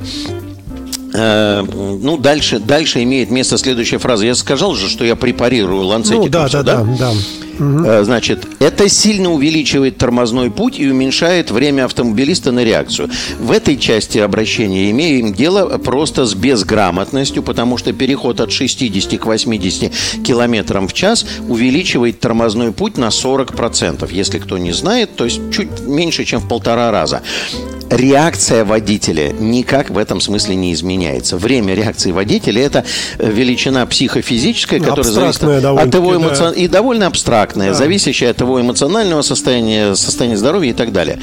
Э, 1.13 1.63
ну, 1.63 2.17
дальше, 2.17 2.59
дальше 2.59 3.03
имеет 3.03 3.31
место 3.31 3.57
следующая 3.57 3.97
фраза. 3.97 4.25
Я 4.25 4.35
сказал 4.35 4.75
же, 4.75 4.89
что 4.89 5.03
я 5.03 5.15
препарирую 5.15 5.83
ланцетиком. 5.83 6.25
Ну, 6.25 6.29
да, 6.29 6.47
да, 6.49 6.63
да, 6.63 6.87
да. 6.99 7.11
Угу. 7.59 8.03
Значит, 8.05 8.47
это 8.59 8.89
сильно 8.89 9.31
увеличивает 9.31 9.97
тормозной 9.97 10.49
путь 10.49 10.79
и 10.79 10.89
уменьшает 10.89 11.51
время 11.51 11.85
автомобилиста 11.85 12.51
на 12.51 12.63
реакцию. 12.63 13.09
В 13.39 13.51
этой 13.51 13.77
части 13.77 14.17
обращения 14.17 14.89
имеем 14.89 15.33
дело 15.33 15.77
просто 15.77 16.25
с 16.25 16.33
безграмотностью, 16.33 17.43
потому 17.43 17.77
что 17.77 17.93
переход 17.93 18.39
от 18.39 18.51
60 18.51 19.19
к 19.19 19.25
80 19.25 19.91
километрам 20.23 20.87
в 20.87 20.93
час 20.93 21.25
увеличивает 21.47 22.19
тормозной 22.19 22.71
путь 22.71 22.97
на 22.97 23.09
40%. 23.09 24.11
Если 24.11 24.39
кто 24.39 24.57
не 24.57 24.71
знает, 24.71 25.15
то 25.15 25.25
есть 25.25 25.39
чуть 25.51 25.81
меньше, 25.81 26.25
чем 26.25 26.39
в 26.39 26.47
полтора 26.47 26.89
раза 26.91 27.21
реакция 27.91 28.65
водителя 28.65 29.31
никак 29.31 29.89
в 29.89 29.97
этом 29.97 30.21
смысле 30.21 30.55
не 30.55 30.73
изменяется. 30.73 31.37
Время 31.37 31.73
реакции 31.75 32.11
водителя– 32.11 32.61
это 32.63 32.85
величина 33.19 33.85
психофизическая, 33.85 34.79
которая 34.79 35.03
зависит 35.03 35.43
от 35.43 35.93
его 35.93 36.15
эмоционального... 36.15 36.55
Да. 36.55 36.61
И 36.61 36.67
довольно 36.67 37.07
абстрактная, 37.07 37.69
да. 37.69 37.73
зависящая 37.73 38.31
от 38.31 38.41
его 38.41 38.59
эмоционального 38.59 39.21
состояния, 39.21 39.95
состояния 39.95 40.37
здоровья 40.37 40.71
и 40.71 40.73
так 40.73 40.91
далее. 40.91 41.19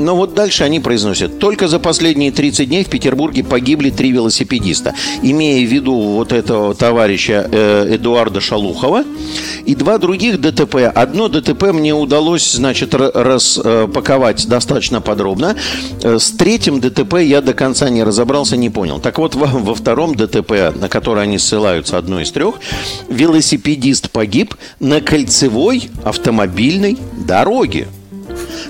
Но 0.00 0.16
вот 0.16 0.34
дальше 0.34 0.64
они 0.64 0.80
произносят. 0.80 1.38
Только 1.38 1.68
за 1.68 1.78
последние 1.78 2.32
30 2.32 2.68
дней 2.68 2.84
в 2.84 2.88
Петербурге 2.88 3.44
погибли 3.44 3.90
три 3.90 4.10
велосипедиста. 4.10 4.94
Имея 5.22 5.66
в 5.66 5.70
виду 5.70 5.94
вот 5.94 6.32
этого 6.32 6.74
товарища 6.74 7.48
э, 7.52 7.96
Эдуарда 7.96 8.40
Шалухова 8.40 9.04
и 9.66 9.74
два 9.74 9.98
других 9.98 10.40
ДТП. 10.40 10.90
Одно 10.94 11.28
ДТП 11.28 11.72
мне 11.72 11.94
удалось, 11.94 12.50
значит, 12.52 12.94
распаковать 12.94 14.48
достаточно 14.48 15.02
подробно. 15.02 15.54
Э, 16.02 16.18
с 16.18 16.30
третьим 16.30 16.80
ДТП 16.80 17.16
я 17.16 17.42
до 17.42 17.52
конца 17.52 17.90
не 17.90 18.02
разобрался, 18.02 18.56
не 18.56 18.70
понял. 18.70 19.00
Так 19.00 19.18
вот, 19.18 19.34
во, 19.34 19.46
во 19.46 19.74
втором 19.74 20.14
ДТП, 20.14 20.74
на 20.74 20.88
который 20.88 21.24
они 21.24 21.38
ссылаются, 21.38 21.98
одно 21.98 22.20
из 22.20 22.32
трех, 22.32 22.54
велосипедист 23.08 24.10
погиб 24.10 24.54
на 24.78 25.02
кольцевой 25.02 25.90
автомобильной 26.04 26.96
дороге 27.26 27.88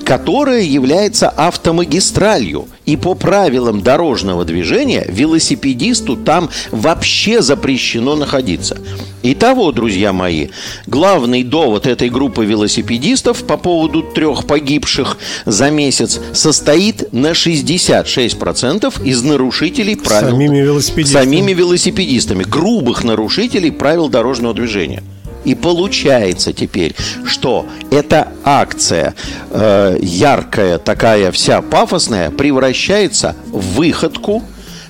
которая 0.04 0.62
является 0.62 1.28
автомагистралью. 1.28 2.68
И 2.86 2.96
по 2.96 3.14
правилам 3.14 3.82
дорожного 3.82 4.44
движения 4.44 5.04
велосипедисту 5.08 6.16
там 6.16 6.50
вообще 6.72 7.42
запрещено 7.42 8.16
находиться. 8.16 8.78
Итого, 9.22 9.70
друзья 9.70 10.12
мои, 10.12 10.48
главный 10.86 11.44
довод 11.44 11.86
этой 11.86 12.08
группы 12.08 12.44
велосипедистов 12.44 13.44
по 13.44 13.56
поводу 13.56 14.02
трех 14.02 14.46
погибших 14.46 15.18
за 15.44 15.70
месяц 15.70 16.18
состоит 16.32 17.12
на 17.12 17.32
66% 17.32 19.04
из 19.04 19.22
нарушителей 19.22 19.96
правил... 19.96 20.30
Самими 20.30 20.58
велосипедистами. 20.58 21.24
Самими 21.24 21.52
велосипедистами. 21.52 22.44
Грубых 22.44 23.04
нарушителей 23.04 23.70
правил 23.70 24.08
дорожного 24.08 24.54
движения. 24.54 25.02
И 25.44 25.54
получается 25.54 26.52
теперь, 26.52 26.94
что 27.24 27.66
эта 27.90 28.28
акция 28.44 29.14
э, 29.50 29.96
яркая, 30.00 30.78
такая 30.78 31.32
вся 31.32 31.62
пафосная, 31.62 32.30
превращается 32.30 33.34
в 33.46 33.76
выходку 33.76 34.42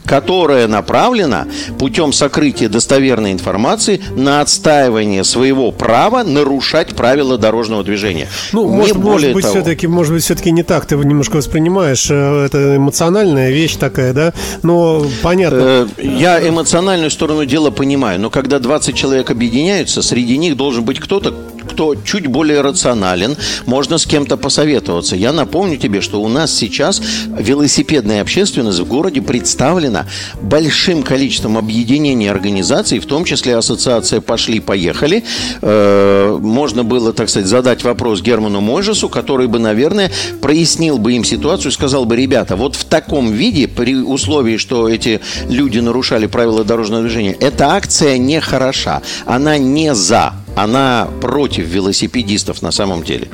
которая 0.04 0.66
направлена 0.66 1.46
путем 1.78 2.12
сокрытия 2.12 2.68
достоверной 2.68 3.32
информации 3.32 4.00
на 4.16 4.40
отстаивание 4.40 5.24
своего 5.24 5.72
права 5.72 6.24
нарушать 6.24 6.94
правила 6.96 7.38
дорожного 7.38 7.84
движения. 7.84 8.28
Ну, 8.52 8.68
не 8.68 8.76
может, 8.76 8.96
может 8.96 9.32
быть, 9.32 9.44
все-таки, 9.44 9.86
может 9.86 10.12
быть, 10.12 10.24
все-таки 10.24 10.50
не 10.50 10.62
так 10.62 10.86
ты 10.86 10.96
немножко 10.96 11.36
воспринимаешь. 11.36 12.08
Э, 12.10 12.46
это 12.46 12.76
эмоциональная 12.76 13.50
вещь 13.50 13.76
такая, 13.76 14.12
да? 14.12 14.32
Но 14.62 15.06
понятно. 15.22 15.88
Э, 15.96 16.02
я 16.02 16.46
эмоциональную 16.46 17.10
сторону 17.10 17.46
дела 17.46 17.70
понимаю, 17.70 18.20
но 18.20 18.30
когда 18.30 18.58
20 18.58 18.94
человек 18.94 19.30
объединяются, 19.30 20.02
среди 20.02 20.36
них 20.38 20.56
должен 20.56 20.84
быть 20.84 20.98
кто-то, 21.00 21.34
кто 21.70 21.94
чуть 21.94 22.26
более 22.26 22.60
рационален, 22.60 23.36
можно 23.66 23.98
с 23.98 24.06
кем-то 24.06 24.36
посоветоваться. 24.36 25.16
Я 25.16 25.32
напомню 25.32 25.76
тебе, 25.76 26.00
что 26.00 26.20
у 26.20 26.28
нас 26.28 26.54
сейчас 26.54 27.00
велосипедная 27.26 28.22
общественность 28.22 28.78
в 28.80 28.86
городе 28.86 29.22
представлена 29.22 30.06
большим 30.40 31.02
количеством 31.02 31.56
объединений 31.56 32.28
организаций, 32.28 32.98
в 32.98 33.06
том 33.06 33.24
числе 33.24 33.56
ассоциация 33.56 34.20
«Пошли-поехали». 34.20 35.24
Э, 35.62 36.38
можно 36.40 36.84
было, 36.84 37.12
так 37.12 37.28
сказать, 37.28 37.48
задать 37.48 37.84
вопрос 37.84 38.20
Герману 38.20 38.60
Мойжесу, 38.60 39.08
который 39.08 39.46
бы, 39.46 39.58
наверное, 39.58 40.10
прояснил 40.40 40.98
бы 40.98 41.12
им 41.12 41.24
ситуацию 41.24 41.72
сказал 41.72 42.04
бы, 42.04 42.16
ребята, 42.16 42.56
вот 42.56 42.76
в 42.76 42.84
таком 42.84 43.32
виде, 43.32 43.68
при 43.68 43.94
условии, 43.96 44.56
что 44.56 44.88
эти 44.88 45.20
люди 45.48 45.78
нарушали 45.78 46.26
правила 46.26 46.64
дорожного 46.64 47.02
движения, 47.02 47.36
эта 47.40 47.68
акция 47.68 48.18
не 48.18 48.40
хороша, 48.40 49.02
она 49.24 49.56
не 49.58 49.94
за 49.94 50.34
она 50.56 51.08
против 51.20 51.66
велосипедистов 51.66 52.62
на 52.62 52.70
самом 52.70 53.02
деле. 53.02 53.28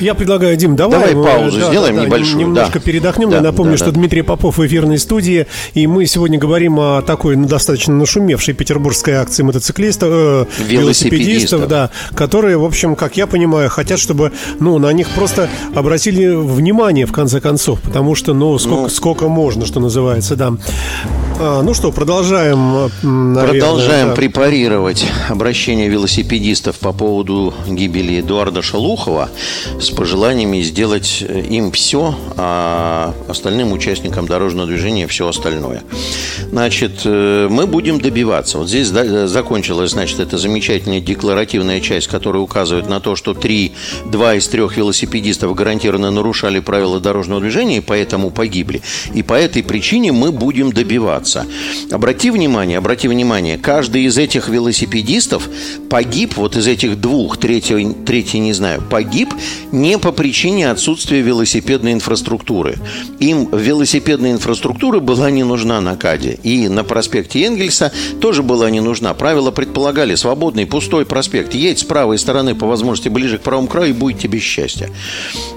Я 0.00 0.14
предлагаю, 0.14 0.56
Дим, 0.56 0.76
давай, 0.76 1.14
давай 1.14 1.24
паузу 1.24 1.60
да, 1.60 1.68
сделаем 1.68 1.96
да, 1.96 2.04
небольшую. 2.04 2.38
Немножко 2.38 2.78
да. 2.78 2.84
передохнем. 2.84 3.30
Да, 3.30 3.36
Я 3.36 3.42
напомню, 3.42 3.72
да, 3.72 3.78
что 3.78 3.86
да. 3.86 3.92
Дмитрий 3.92 4.22
Попов 4.22 4.58
в 4.58 4.66
эфирной 4.66 4.98
студии, 4.98 5.46
и 5.74 5.86
мы 5.86 6.06
сегодня 6.06 6.38
говорим 6.38 6.78
о 6.78 7.02
такой 7.02 7.36
ну, 7.36 7.46
достаточно 7.46 7.94
нашумевшей 7.94 8.54
петербургской 8.54 9.14
акции 9.14 9.42
мотоциклистов, 9.42 10.08
э, 10.12 10.46
велосипедистов, 10.58 10.70
велосипедистов, 10.70 11.68
да, 11.68 11.90
которые, 12.14 12.56
в 12.58 12.64
общем, 12.64 12.96
как 12.96 13.16
я 13.16 13.26
понимаю, 13.26 13.70
хотят, 13.70 13.98
чтобы, 13.98 14.32
ну, 14.60 14.78
на 14.78 14.92
них 14.92 15.08
просто 15.10 15.48
обратили 15.74 16.34
внимание 16.34 17.06
в 17.06 17.12
конце 17.12 17.40
концов, 17.40 17.80
потому 17.80 18.14
что, 18.14 18.34
ну, 18.34 18.58
сколько, 18.58 18.82
ну, 18.82 18.88
сколько 18.88 19.28
можно, 19.28 19.66
что 19.66 19.80
называется, 19.80 20.36
да. 20.36 20.54
А, 21.38 21.62
ну 21.62 21.74
что, 21.74 21.90
продолжаем. 21.90 22.90
Наверное, 23.02 23.60
продолжаем 23.60 24.08
да. 24.08 24.14
препарировать 24.14 25.06
обращение 25.28 25.88
велосипедистов 25.88 26.78
по 26.78 26.92
поводу 26.92 27.52
гибели 27.66 28.20
Эдуарда 28.20 28.62
Шалухова 28.62 29.30
с 29.84 29.90
пожеланиями 29.90 30.62
сделать 30.62 31.24
э, 31.26 31.40
им 31.40 31.70
все, 31.72 32.14
а 32.36 33.14
остальным 33.28 33.72
участникам 33.72 34.26
дорожного 34.26 34.66
движения 34.66 35.06
все 35.06 35.28
остальное. 35.28 35.82
Значит, 36.50 37.02
э, 37.04 37.48
мы 37.50 37.66
будем 37.66 38.00
добиваться. 38.00 38.58
Вот 38.58 38.68
здесь 38.68 38.88
закончилась, 38.88 39.92
значит, 39.92 40.20
эта 40.20 40.38
замечательная 40.38 41.00
декларативная 41.00 41.80
часть, 41.80 42.08
которая 42.08 42.42
указывает 42.42 42.88
на 42.88 43.00
то, 43.00 43.16
что 43.16 43.34
три, 43.34 43.72
два 44.10 44.34
из 44.34 44.48
трех 44.48 44.76
велосипедистов 44.76 45.54
гарантированно 45.54 46.10
нарушали 46.10 46.60
правила 46.60 47.00
дорожного 47.00 47.40
движения 47.40 47.78
и 47.78 47.80
поэтому 47.80 48.30
погибли. 48.30 48.82
И 49.14 49.22
по 49.22 49.34
этой 49.34 49.62
причине 49.62 50.12
мы 50.12 50.32
будем 50.32 50.72
добиваться. 50.72 51.46
Обрати 51.90 52.30
внимание, 52.30 52.78
обрати 52.78 53.08
внимание, 53.08 53.58
каждый 53.58 54.04
из 54.04 54.18
этих 54.18 54.48
велосипедистов 54.48 55.48
погиб, 55.90 56.36
вот 56.36 56.56
из 56.56 56.66
этих 56.66 57.00
двух, 57.00 57.36
третий, 57.36 57.94
третий 58.06 58.38
не 58.38 58.52
знаю, 58.52 58.82
погиб 58.88 59.34
не 59.74 59.98
по 59.98 60.12
причине 60.12 60.70
отсутствия 60.70 61.20
велосипедной 61.20 61.92
инфраструктуры. 61.92 62.76
Им 63.18 63.48
велосипедная 63.52 64.32
инфраструктура 64.32 65.00
была 65.00 65.30
не 65.30 65.44
нужна 65.44 65.80
на 65.80 65.96
КАДе. 65.96 66.38
И 66.42 66.68
на 66.68 66.84
проспекте 66.84 67.44
Энгельса 67.44 67.92
тоже 68.20 68.42
была 68.42 68.70
не 68.70 68.80
нужна. 68.80 69.14
Правила 69.14 69.50
предполагали 69.50 70.14
свободный, 70.14 70.66
пустой 70.66 71.06
проспект. 71.06 71.54
Едь 71.54 71.80
с 71.80 71.84
правой 71.84 72.18
стороны, 72.18 72.54
по 72.54 72.66
возможности, 72.66 73.08
ближе 73.08 73.38
к 73.38 73.42
правому 73.42 73.68
краю, 73.68 73.90
и 73.90 73.92
будет 73.92 74.18
тебе 74.18 74.38
счастье. 74.38 74.90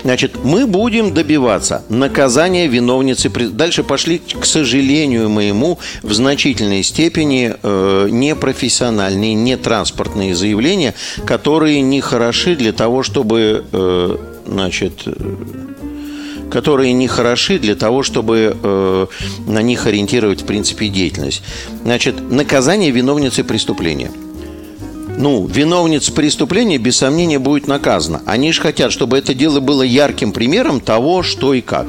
Значит, 0.04 0.44
мы 0.44 0.66
будем 0.66 1.14
добиваться 1.14 1.84
наказания 1.90 2.68
виновницы. 2.68 3.30
Дальше 3.30 3.84
пошли, 3.84 4.20
к 4.20 4.46
сожалению, 4.46 5.30
моему 5.30 5.58
ему 5.58 5.80
в 6.04 6.14
значительной 6.14 6.84
степени 6.84 7.54
э, 7.62 8.08
непрофессиональные, 8.12 9.34
нетранспортные 9.34 10.36
заявления, 10.36 10.94
которые 11.26 11.82
не 11.82 12.02
хороши 12.02 12.56
для 12.56 12.72
того, 12.72 13.04
чтобы, 13.04 13.66
э, 13.72 14.07
значит, 14.48 15.04
э, 15.06 15.14
которые 16.50 16.94
не 16.94 17.08
хороши 17.08 17.60
для 17.60 17.76
того, 17.76 18.04
чтобы 18.04 18.58
э, 18.62 19.06
на 19.48 19.62
них 19.62 19.86
ориентировать, 19.86 20.42
в 20.42 20.46
принципе, 20.46 20.88
деятельность. 20.88 21.44
Значит, 21.84 22.32
наказание 22.32 22.92
виновницы 22.92 23.44
преступления– 23.44 24.12
ну, 25.18 25.48
виновница 25.48 26.12
преступления, 26.14 26.78
без 26.78 26.98
сомнения, 26.98 27.40
будет 27.40 27.68
наказана. 27.68 28.22
Они 28.26 28.52
же 28.52 28.62
хотят, 28.62 28.92
чтобы 28.92 29.18
это 29.18 29.34
дело 29.34 29.60
было 29.60 29.82
ярким 29.82 30.32
примером 30.32 30.80
того, 30.80 31.24
что 31.24 31.54
и 31.54 31.62
как. 31.62 31.88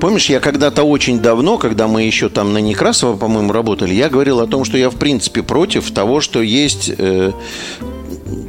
Помнишь, 0.00 0.30
я 0.30 0.40
когда-то 0.40 0.82
очень 0.82 1.20
давно, 1.20 1.58
когда 1.58 1.88
мы 1.88 2.02
еще 2.02 2.30
там 2.30 2.54
на 2.54 2.58
Некрасово, 2.58 3.16
по-моему, 3.16 3.52
работали, 3.52 3.94
я 3.94 4.08
говорил 4.08 4.40
о 4.40 4.46
том, 4.46 4.64
что 4.64 4.78
я, 4.78 4.88
в 4.88 4.96
принципе, 4.96 5.42
против 5.42 5.90
того, 5.90 6.20
что 6.20 6.40
есть... 6.40 6.90
Э, 6.96 7.32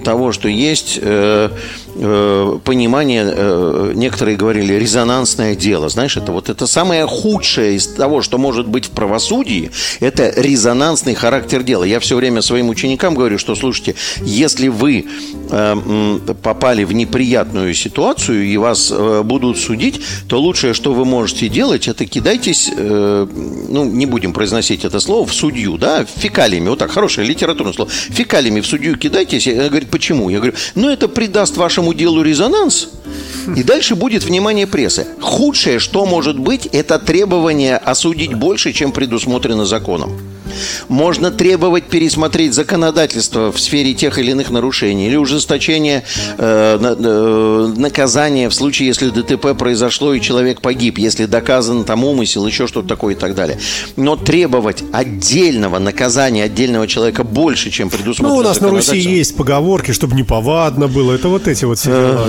того, 0.04 0.32
что 0.32 0.48
есть 0.48 1.00
э, 1.02 1.50
э, 1.96 2.60
понимание, 2.64 3.24
э, 3.26 3.92
некоторые 3.96 4.38
говорили, 4.38 4.74
резонансное 4.74 5.56
дело. 5.56 5.90
Знаешь, 5.90 6.18
это 6.18 6.32
вот 6.32 6.50
это 6.50 6.68
самое 6.68 7.06
худшее 7.06 7.76
из 7.76 7.88
того, 7.88 8.22
что 8.22 8.38
может 8.38 8.68
быть 8.68 8.86
в 8.86 8.92
правосудии, 8.92 9.72
это 10.00 10.34
резонансный 10.36 11.16
характер 11.16 11.64
дела. 11.64 11.84
Я 11.84 12.00
все 12.00 12.16
время 12.16 12.42
своим 12.42 12.70
ученикам 12.70 13.16
говорю, 13.16 13.38
что, 13.38 13.56
слушайте, 13.56 13.96
если 14.22 14.68
вы 14.68 15.06
э, 15.50 16.20
попали 16.44 16.84
в 16.84 16.94
неприятную 16.94 17.74
ситуацию 17.74 18.46
и 18.46 18.58
вас 18.58 18.92
будут 19.24 19.58
судить, 19.58 20.02
то 20.28 20.40
лучшее, 20.40 20.74
что 20.74 20.94
вы 20.94 21.06
можете 21.06 21.50
делать, 21.50 21.88
это 21.88 22.06
кидайтесь, 22.06 22.72
ну, 22.76 23.86
не 23.86 24.06
будем 24.06 24.34
произносить 24.34 24.86
это 24.86 25.00
слово, 25.00 25.26
в 25.26 25.34
судью, 25.34 25.78
да, 25.78 26.06
фекалиями, 26.06 26.70
вот 26.70 26.80
так, 26.80 26.92
хорошее 26.92 27.28
литературное 27.28 27.74
слово, 27.74 27.90
фекалиями 27.92 28.62
в 28.62 28.66
судью 28.66 28.98
кидайтесь. 28.98 29.48
Я 29.48 29.70
говорю, 29.70 29.88
почему? 29.88 30.30
Я 30.30 30.38
говорю, 30.38 30.54
ну, 30.76 30.90
это 30.90 31.08
придаст 31.08 31.58
вашему 31.58 31.85
делу 31.94 32.22
резонанс, 32.22 32.90
и 33.56 33.64
дальше 33.64 33.96
будет 33.96 34.24
внимание 34.24 34.68
прессы. 34.68 35.06
Худшее, 35.22 35.80
что 35.80 36.06
может 36.06 36.40
быть, 36.40 36.66
это 36.68 37.00
требование 37.00 37.78
осудить 37.78 38.34
больше, 38.34 38.74
чем 38.74 38.92
предусмотрено 38.92 39.66
законом. 39.66 40.18
Можно 40.88 41.32
требовать 41.32 41.86
пересмотреть 41.86 42.54
законодательство 42.54 43.52
в 43.52 43.60
сфере 43.60 43.94
тех 43.94 44.18
или 44.20 44.32
иных 44.32 44.50
нарушений 44.50 45.08
или 45.08 45.16
ужесточение 45.16 46.04
э, 46.38 46.78
э, 46.82 47.74
наказания 47.78 48.50
в 48.50 48.54
случае, 48.54 48.88
если 48.88 49.10
ДТП 49.10 49.58
произошло 49.58 50.14
и 50.14 50.22
человек 50.22 50.62
погиб, 50.62 50.98
если 50.98 51.26
доказан 51.26 51.84
там 51.84 52.04
умысел, 52.04 52.46
еще 52.46 52.68
что-то 52.68 52.88
такое 52.88 53.16
и 53.16 53.18
так 53.18 53.36
далее. 53.36 53.60
Но 53.96 54.16
требовать 54.16 54.84
отдельного 54.92 55.80
наказания 55.80 56.44
отдельного 56.44 56.88
человека 56.88 57.24
больше, 57.24 57.70
чем 57.72 57.90
предусмотрено 57.90 58.36
Ну, 58.36 58.40
у 58.40 58.44
нас 58.44 58.62
на 58.62 58.70
Руси 58.70 58.98
есть 58.98 59.36
поговорки, 59.36 59.92
чтобы 59.92 60.16
неповадно 60.16 60.88
было. 60.88 61.14
Это 61.14 61.28
вот 61.28 61.48
эти 61.48 61.66
вот 61.66 61.80
все 61.80 61.90
дела, 61.90 62.28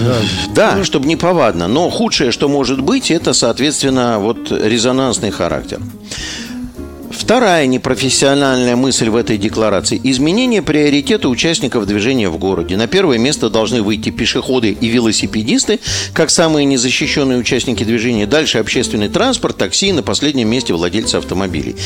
да. 0.54 0.76
Да, 0.76 0.84
чтобы 0.84 1.06
неповадно. 1.06 1.68
Но 1.68 1.90
худшее, 1.90 2.32
что 2.32 2.48
может 2.48 2.80
быть, 2.80 3.10
это, 3.10 3.32
соответственно, 3.32 4.18
вот 4.18 4.50
резонансный 4.50 5.30
характер. 5.30 5.80
Вторая 7.16 7.66
непрофессиональная 7.66 8.76
мысль 8.76 9.08
в 9.08 9.16
этой 9.16 9.38
декларации– 9.38 9.98
изменение 10.04 10.60
приоритета 10.60 11.28
участников 11.30 11.86
движения 11.86 12.28
в 12.28 12.36
городе. 12.36 12.76
На 12.76 12.86
первое 12.86 13.16
место 13.16 13.48
должны 13.48 13.82
выйти 13.82 14.10
пешеходы 14.10 14.76
и 14.78 14.88
велосипедисты, 14.88 15.80
как 16.12 16.28
самые 16.28 16.66
незащищенные 16.66 17.38
участники 17.38 17.84
движения. 17.84 18.26
Дальше 18.26 18.58
общественный 18.58 19.08
транспорт, 19.08 19.56
такси, 19.56 19.92
на 19.92 20.02
последнем 20.02 20.48
месте 20.48 20.74
владельцы 20.74 21.16
автомобилей. 21.16 21.76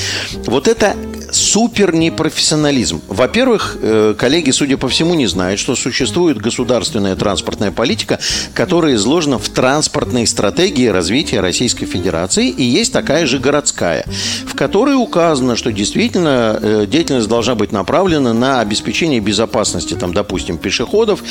Вот 0.46 0.66
это 0.66 0.96
супер 1.32 1.94
непрофессионализм. 1.94 3.00
Во-первых, 3.08 3.76
э, 3.80 4.14
коллеги, 4.16 4.50
судя 4.50 4.76
по 4.76 4.88
всему, 4.88 5.14
не 5.14 5.26
знают, 5.26 5.60
что 5.60 5.74
существует 5.76 6.38
государственная 6.38 7.16
транспортная 7.16 7.70
политика, 7.70 8.18
которая 8.54 8.94
изложена 8.94 9.38
в 9.38 9.48
транспортной 9.48 10.26
стратегии 10.26 10.86
развития 10.86 11.40
Российской 11.40 11.86
Федерации, 11.86 12.48
и 12.48 12.62
есть 12.62 12.92
такая 12.92 13.26
же 13.26 13.38
городская, 13.38 14.04
в 14.46 14.54
которой 14.54 14.94
указано, 14.94 15.56
что 15.56 15.72
действительно 15.72 16.58
э, 16.60 16.86
деятельность 16.86 17.28
должна 17.28 17.54
быть 17.54 17.72
направлена 17.72 18.32
на 18.32 18.60
обеспечение 18.60 19.20
безопасности, 19.20 19.94
там, 19.94 20.12
допустим, 20.12 20.58
пешеходов, 20.58 21.22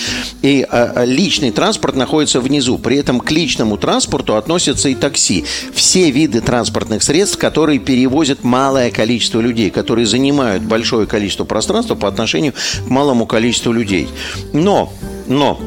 и 0.41 0.65
э, 0.69 1.05
личный 1.05 1.51
транспорт 1.51 1.95
находится 1.95 2.39
внизу. 2.39 2.77
При 2.77 2.97
этом 2.97 3.19
к 3.19 3.31
личному 3.31 3.77
транспорту 3.77 4.35
относятся 4.35 4.89
и 4.89 4.95
такси. 4.95 5.45
Все 5.73 6.11
виды 6.11 6.41
транспортных 6.41 7.03
средств, 7.03 7.37
которые 7.37 7.79
перевозят 7.79 8.43
малое 8.43 8.91
количество 8.91 9.39
людей, 9.39 9.69
которые 9.69 9.88
которые 9.89 10.05
занимают 10.05 10.61
большое 10.61 11.07
количество 11.07 11.45
пространства 11.45 11.95
по 11.95 12.07
отношению 12.07 12.53
к 12.53 12.89
малому 12.89 13.25
количеству 13.25 13.71
людей. 13.71 14.07
Но, 14.53 14.93
но, 15.25 15.59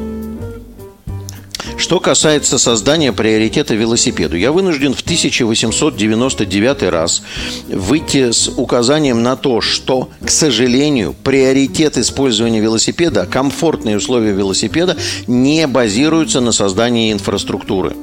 что 1.75 1.99
касается 1.99 2.57
создания 2.57 3.11
приоритета 3.11 3.75
велосипеду, 3.75 4.37
я 4.37 4.53
вынужден 4.53 4.93
в 4.93 5.01
1899 5.01 6.83
раз 6.83 7.21
выйти 7.67 8.31
с 8.31 8.47
указанием 8.47 9.21
на 9.23 9.35
то, 9.35 9.59
что, 9.59 10.07
к 10.23 10.29
сожалению, 10.29 11.13
приоритет 11.21 11.97
использования 11.97 12.61
велосипеда, 12.61 13.25
комфортные 13.25 13.97
условия 13.97 14.31
велосипеда 14.31 14.95
не 15.27 15.67
базируются 15.67 16.39
на 16.39 16.53
создании 16.53 17.11
инфраструктуры. 17.11 17.93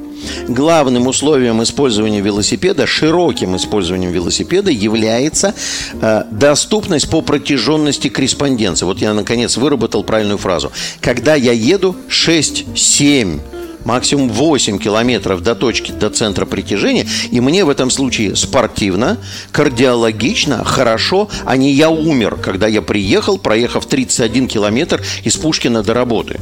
Главным 0.49 1.07
условием 1.07 1.63
использования 1.63 2.21
велосипеда, 2.21 2.87
широким 2.87 3.57
использованием 3.57 4.13
велосипеда 4.13 4.71
является 4.71 5.55
э, 6.01 6.25
доступность 6.31 7.09
по 7.09 7.23
протяженности 7.23 8.09
корреспонденции. 8.09 8.85
Вот 8.85 8.99
я, 9.01 9.15
наконец, 9.15 9.57
выработал 9.57 10.05
правильную 10.05 10.39
фразу. 10.39 10.73
Когда 11.01 11.35
я 11.35 11.53
еду 11.53 11.97
6-7 12.09 13.41
максимум 13.85 14.29
8 14.29 14.79
километров 14.79 15.43
до 15.43 15.55
точки, 15.55 15.93
до 15.93 16.11
центра 16.11 16.47
притяжения, 16.47 17.07
и 17.31 17.41
мне 17.41 17.65
в 17.65 17.71
этом 17.71 17.91
случае 17.91 18.37
спортивно, 18.37 19.19
кардиологично, 19.53 20.65
хорошо, 20.65 21.29
а 21.45 21.57
не 21.57 21.73
я 21.73 21.91
умер, 21.91 22.37
когда 22.43 22.67
я 22.67 22.83
приехал, 22.83 23.39
проехав 23.39 23.87
31 23.87 24.49
километр 24.49 25.03
из 25.25 25.37
Пушкина 25.37 25.83
до 25.83 25.95
работы. 25.95 26.39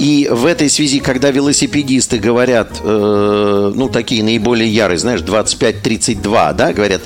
И 0.00 0.28
в 0.30 0.46
этой 0.46 0.70
связи, 0.70 0.98
когда 0.98 1.30
велосипедисты 1.30 2.18
говорят, 2.18 2.80
э, 2.82 3.72
ну, 3.74 3.90
такие 3.90 4.24
наиболее 4.24 4.66
ярые, 4.66 4.96
знаешь, 4.96 5.20
25-32, 5.20 6.54
да, 6.54 6.72
говорят, 6.72 7.02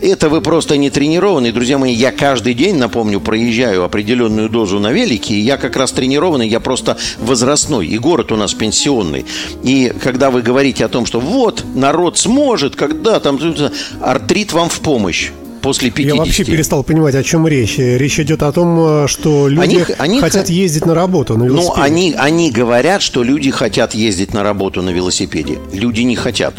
это 0.00 0.28
вы 0.28 0.40
просто 0.40 0.76
не 0.76 0.88
тренированные. 0.88 1.50
Друзья 1.50 1.76
мои, 1.76 1.92
я 1.92 2.12
каждый 2.12 2.54
день, 2.54 2.76
напомню, 2.76 3.18
проезжаю 3.18 3.82
определенную 3.82 4.48
дозу 4.48 4.78
на 4.78 4.92
велике, 4.92 5.34
и 5.34 5.40
я 5.40 5.56
как 5.56 5.74
раз 5.74 5.90
тренированный, 5.90 6.48
я 6.48 6.60
просто 6.60 6.96
возрастной, 7.18 7.88
и 7.88 7.98
город 7.98 8.30
у 8.30 8.36
нас 8.36 8.54
пенсионный. 8.54 9.26
И 9.64 9.92
когда 10.00 10.30
вы 10.30 10.40
говорите 10.40 10.84
о 10.84 10.88
том, 10.88 11.04
что 11.04 11.18
вот, 11.18 11.64
народ 11.74 12.16
сможет, 12.16 12.76
когда 12.76 13.18
там 13.18 13.40
артрит 14.00 14.52
вам 14.52 14.68
в 14.68 14.78
помощь, 14.78 15.32
после 15.66 15.90
50. 15.90 16.14
Я 16.14 16.20
вообще 16.20 16.44
перестал 16.44 16.84
понимать, 16.84 17.16
о 17.16 17.22
чем 17.24 17.48
речь. 17.48 17.78
Речь 17.78 18.20
идет 18.20 18.42
о 18.44 18.52
том, 18.52 18.78
э, 18.78 19.08
что 19.08 19.48
люди 19.48 19.62
они, 19.64 19.84
они 19.98 20.20
хотят 20.20 20.48
ездить 20.48 20.86
на 20.86 20.94
работу 20.94 21.36
на 21.36 21.44
велосипеде. 21.44 21.74
Ну, 21.76 21.82
они, 21.82 22.14
они 22.16 22.50
говорят, 22.52 23.02
что 23.02 23.24
люди 23.24 23.50
хотят 23.50 23.92
ездить 23.92 24.32
на 24.32 24.44
работу 24.44 24.82
на 24.82 24.90
велосипеде. 24.90 25.58
Люди 25.72 26.02
не 26.02 26.14
хотят. 26.14 26.54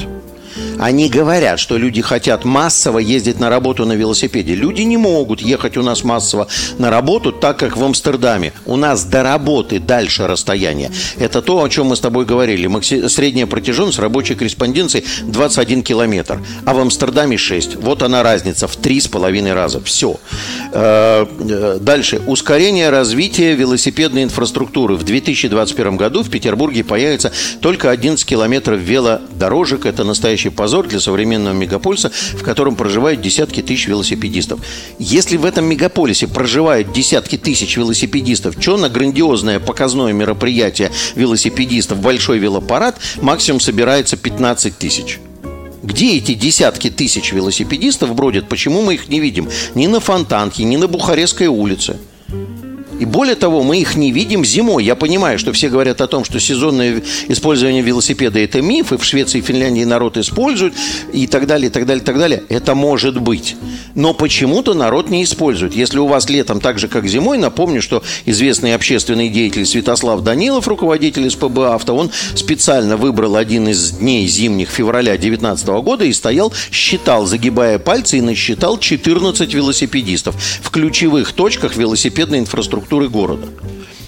Они 0.79 1.09
говорят, 1.09 1.59
что 1.59 1.77
люди 1.77 2.01
хотят 2.01 2.45
массово 2.45 2.99
ездить 2.99 3.39
на 3.39 3.49
работу 3.49 3.85
на 3.85 3.93
велосипеде. 3.93 4.53
Люди 4.53 4.81
не 4.81 4.97
могут 4.97 5.41
ехать 5.41 5.77
у 5.77 5.83
нас 5.83 6.03
массово 6.03 6.47
на 6.77 6.89
работу, 6.89 7.31
так 7.31 7.57
как 7.57 7.77
в 7.77 7.83
Амстердаме. 7.83 8.53
У 8.65 8.75
нас 8.75 9.03
до 9.03 9.23
работы 9.23 9.79
дальше 9.79 10.27
расстояние. 10.27 10.91
Это 11.17 11.41
то, 11.41 11.63
о 11.63 11.69
чем 11.69 11.87
мы 11.87 11.95
с 11.95 11.99
тобой 11.99 12.25
говорили. 12.25 12.67
Средняя 13.07 13.47
протяженность 13.47 13.99
рабочей 13.99 14.35
корреспонденции 14.35 15.03
21 15.23 15.83
километр, 15.83 16.41
а 16.65 16.73
в 16.73 16.79
Амстердаме 16.79 17.37
6. 17.37 17.77
Вот 17.77 18.03
она 18.03 18.23
разница 18.23 18.67
в 18.67 18.77
3,5 18.77 19.53
раза. 19.53 19.81
Все. 19.81 20.19
Э, 20.73 21.25
э, 21.39 21.77
дальше. 21.81 22.21
Ускорение 22.27 22.89
развития 22.89 23.55
велосипедной 23.55 24.23
инфраструктуры. 24.23 24.95
В 24.95 25.03
2021 25.03 25.97
году 25.97 26.23
в 26.23 26.29
Петербурге 26.29 26.83
появится 26.83 27.31
только 27.61 27.89
11 27.89 28.25
километров 28.25 28.79
велодорожек. 28.79 29.85
Это 29.85 30.03
настоящий 30.03 30.49
позор 30.49 30.66
позор 30.67 30.85
для 30.85 30.99
современного 30.99 31.53
мегаполиса, 31.53 32.11
в 32.33 32.43
котором 32.43 32.75
проживают 32.75 33.21
десятки 33.21 33.61
тысяч 33.61 33.87
велосипедистов. 33.87 34.59
Если 34.99 35.37
в 35.37 35.45
этом 35.45 35.63
мегаполисе 35.63 36.27
проживают 36.27 36.91
десятки 36.91 37.37
тысяч 37.37 37.77
велосипедистов, 37.77 38.55
что 38.59 38.75
на 38.75 38.89
грандиозное 38.89 39.61
показное 39.61 40.11
мероприятие 40.11 40.91
велосипедистов, 41.15 42.01
большой 42.01 42.39
велопарад, 42.39 42.97
максимум 43.21 43.61
собирается 43.61 44.17
15 44.17 44.77
тысяч. 44.77 45.19
Где 45.83 46.17
эти 46.17 46.33
десятки 46.33 46.89
тысяч 46.89 47.31
велосипедистов 47.31 48.13
бродят? 48.13 48.49
Почему 48.49 48.81
мы 48.81 48.95
их 48.95 49.07
не 49.07 49.21
видим? 49.21 49.47
Ни 49.73 49.87
на 49.87 50.01
Фонтанке, 50.01 50.65
ни 50.65 50.75
на 50.75 50.89
Бухарестской 50.89 51.47
улице. 51.47 51.95
И 52.99 53.05
более 53.05 53.35
того, 53.35 53.63
мы 53.63 53.79
их 53.79 53.95
не 53.95 54.11
видим 54.11 54.43
зимой. 54.43 54.83
Я 54.83 54.95
понимаю, 54.95 55.37
что 55.37 55.53
все 55.53 55.69
говорят 55.69 56.01
о 56.01 56.07
том, 56.07 56.23
что 56.23 56.39
сезонное 56.39 57.03
использование 57.27 57.83
велосипеда– 57.83 58.39
это 58.47 58.61
миф, 58.61 58.91
и 58.91 58.97
в 58.97 59.03
Швеции 59.03 59.39
и 59.39 59.41
Финляндии 59.41 59.83
народ 59.83 60.17
использует, 60.17 60.73
и 61.13 61.27
так 61.27 61.45
далее, 61.45 61.69
и 61.69 61.71
так 61.71 61.85
далее, 61.85 62.01
и 62.01 62.05
так 62.05 62.17
далее. 62.17 62.43
Это 62.49 62.73
может 62.73 63.19
быть. 63.19 63.55
Но 63.93 64.13
почему-то 64.13 64.73
народ 64.73 65.09
не 65.09 65.23
использует. 65.23 65.75
Если 65.75 65.99
у 65.99 66.07
вас 66.07 66.29
летом 66.29 66.59
так 66.59 66.79
же, 66.79 66.87
как 66.87 67.07
зимой, 67.07 67.37
напомню, 67.37 67.81
что 67.81 68.03
известный 68.25 68.73
общественный 68.73 69.29
деятель 69.29 69.65
Святослав 69.65 70.21
Данилов, 70.23 70.67
руководитель 70.67 71.29
СПБ 71.29 71.59
«Авто», 71.73 71.95
он 71.95 72.11
специально 72.35 72.97
выбрал 72.97 73.35
один 73.35 73.67
из 73.67 73.91
дней 73.91 74.27
зимних 74.27 74.69
февраля 74.69 75.11
2019 75.11 75.67
года 75.67 76.03
и 76.03 76.13
стоял, 76.13 76.51
считал, 76.71 77.25
загибая 77.25 77.77
пальцы, 77.77 78.17
и 78.17 78.21
насчитал 78.21 78.79
14 78.79 79.53
велосипедистов 79.53 80.35
в 80.61 80.71
ключевых 80.71 81.33
точках 81.33 81.75
велосипедной 81.75 82.39
инфраструктуры 82.39 82.86
инфраструктуры 82.87 83.09
города. 83.09 83.47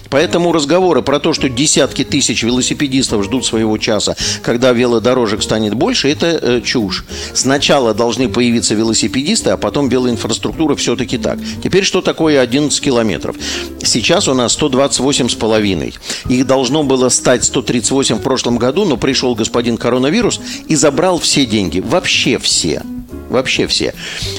Поэтому 0.08 0.50
разговоры 0.50 1.02
про 1.02 1.20
то, 1.20 1.32
что 1.32 1.48
десятки 1.48 2.02
тысяч 2.02 2.42
велосипедистов 2.42 3.22
ждут 3.22 3.46
своего 3.46 3.78
часа, 3.78 4.16
когда 4.42 4.72
велодорожек 4.72 5.40
станет 5.40 5.74
больше, 5.74 6.08
это 6.08 6.26
э, 6.26 6.60
чушь. 6.64 7.04
Сначала 7.32 7.94
должны 7.94 8.28
появиться 8.28 8.74
велосипедисты, 8.74 9.50
а 9.50 9.56
потом 9.56 9.88
велоинфраструктура 9.88 10.74
все-таки 10.74 11.16
так. 11.16 11.38
Теперь 11.62 11.84
что 11.84 12.00
такое 12.00 12.40
11 12.40 12.80
километров? 12.80 13.36
Сейчас 13.84 14.26
у 14.26 14.34
нас 14.34 14.52
128 14.54 15.28
с 15.28 15.34
половиной. 15.36 15.94
Их 16.28 16.44
должно 16.44 16.82
было 16.82 17.08
стать 17.08 17.44
138 17.44 18.16
в 18.16 18.20
прошлом 18.22 18.58
году, 18.58 18.84
но 18.84 18.96
пришел 18.96 19.36
господин 19.36 19.76
коронавирус 19.76 20.40
и 20.66 20.74
забрал 20.74 21.20
все 21.20 21.46
деньги. 21.46 21.78
Вообще 21.78 22.38
все 22.38 22.82
вообще 23.30 23.66
все. 23.66 23.94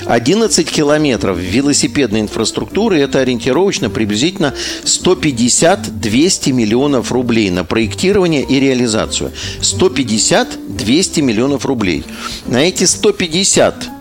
11 0.06 0.70
километров 0.70 1.38
велосипедной 1.38 2.22
инфраструктуры– 2.22 3.00
это 3.00 3.20
ориентировочно 3.20 3.90
приблизительно 3.90 4.54
150-200 4.84 6.52
миллионов 6.52 7.12
рублей 7.12 7.50
на 7.50 7.64
проектирование 7.64 8.44
и 8.44 8.60
реализацию. 8.60 9.32
150-200 9.62 11.22
миллионов 11.22 11.66
рублей. 11.66 12.04
На 12.46 12.58
эти 12.58 12.84
150 12.84 14.01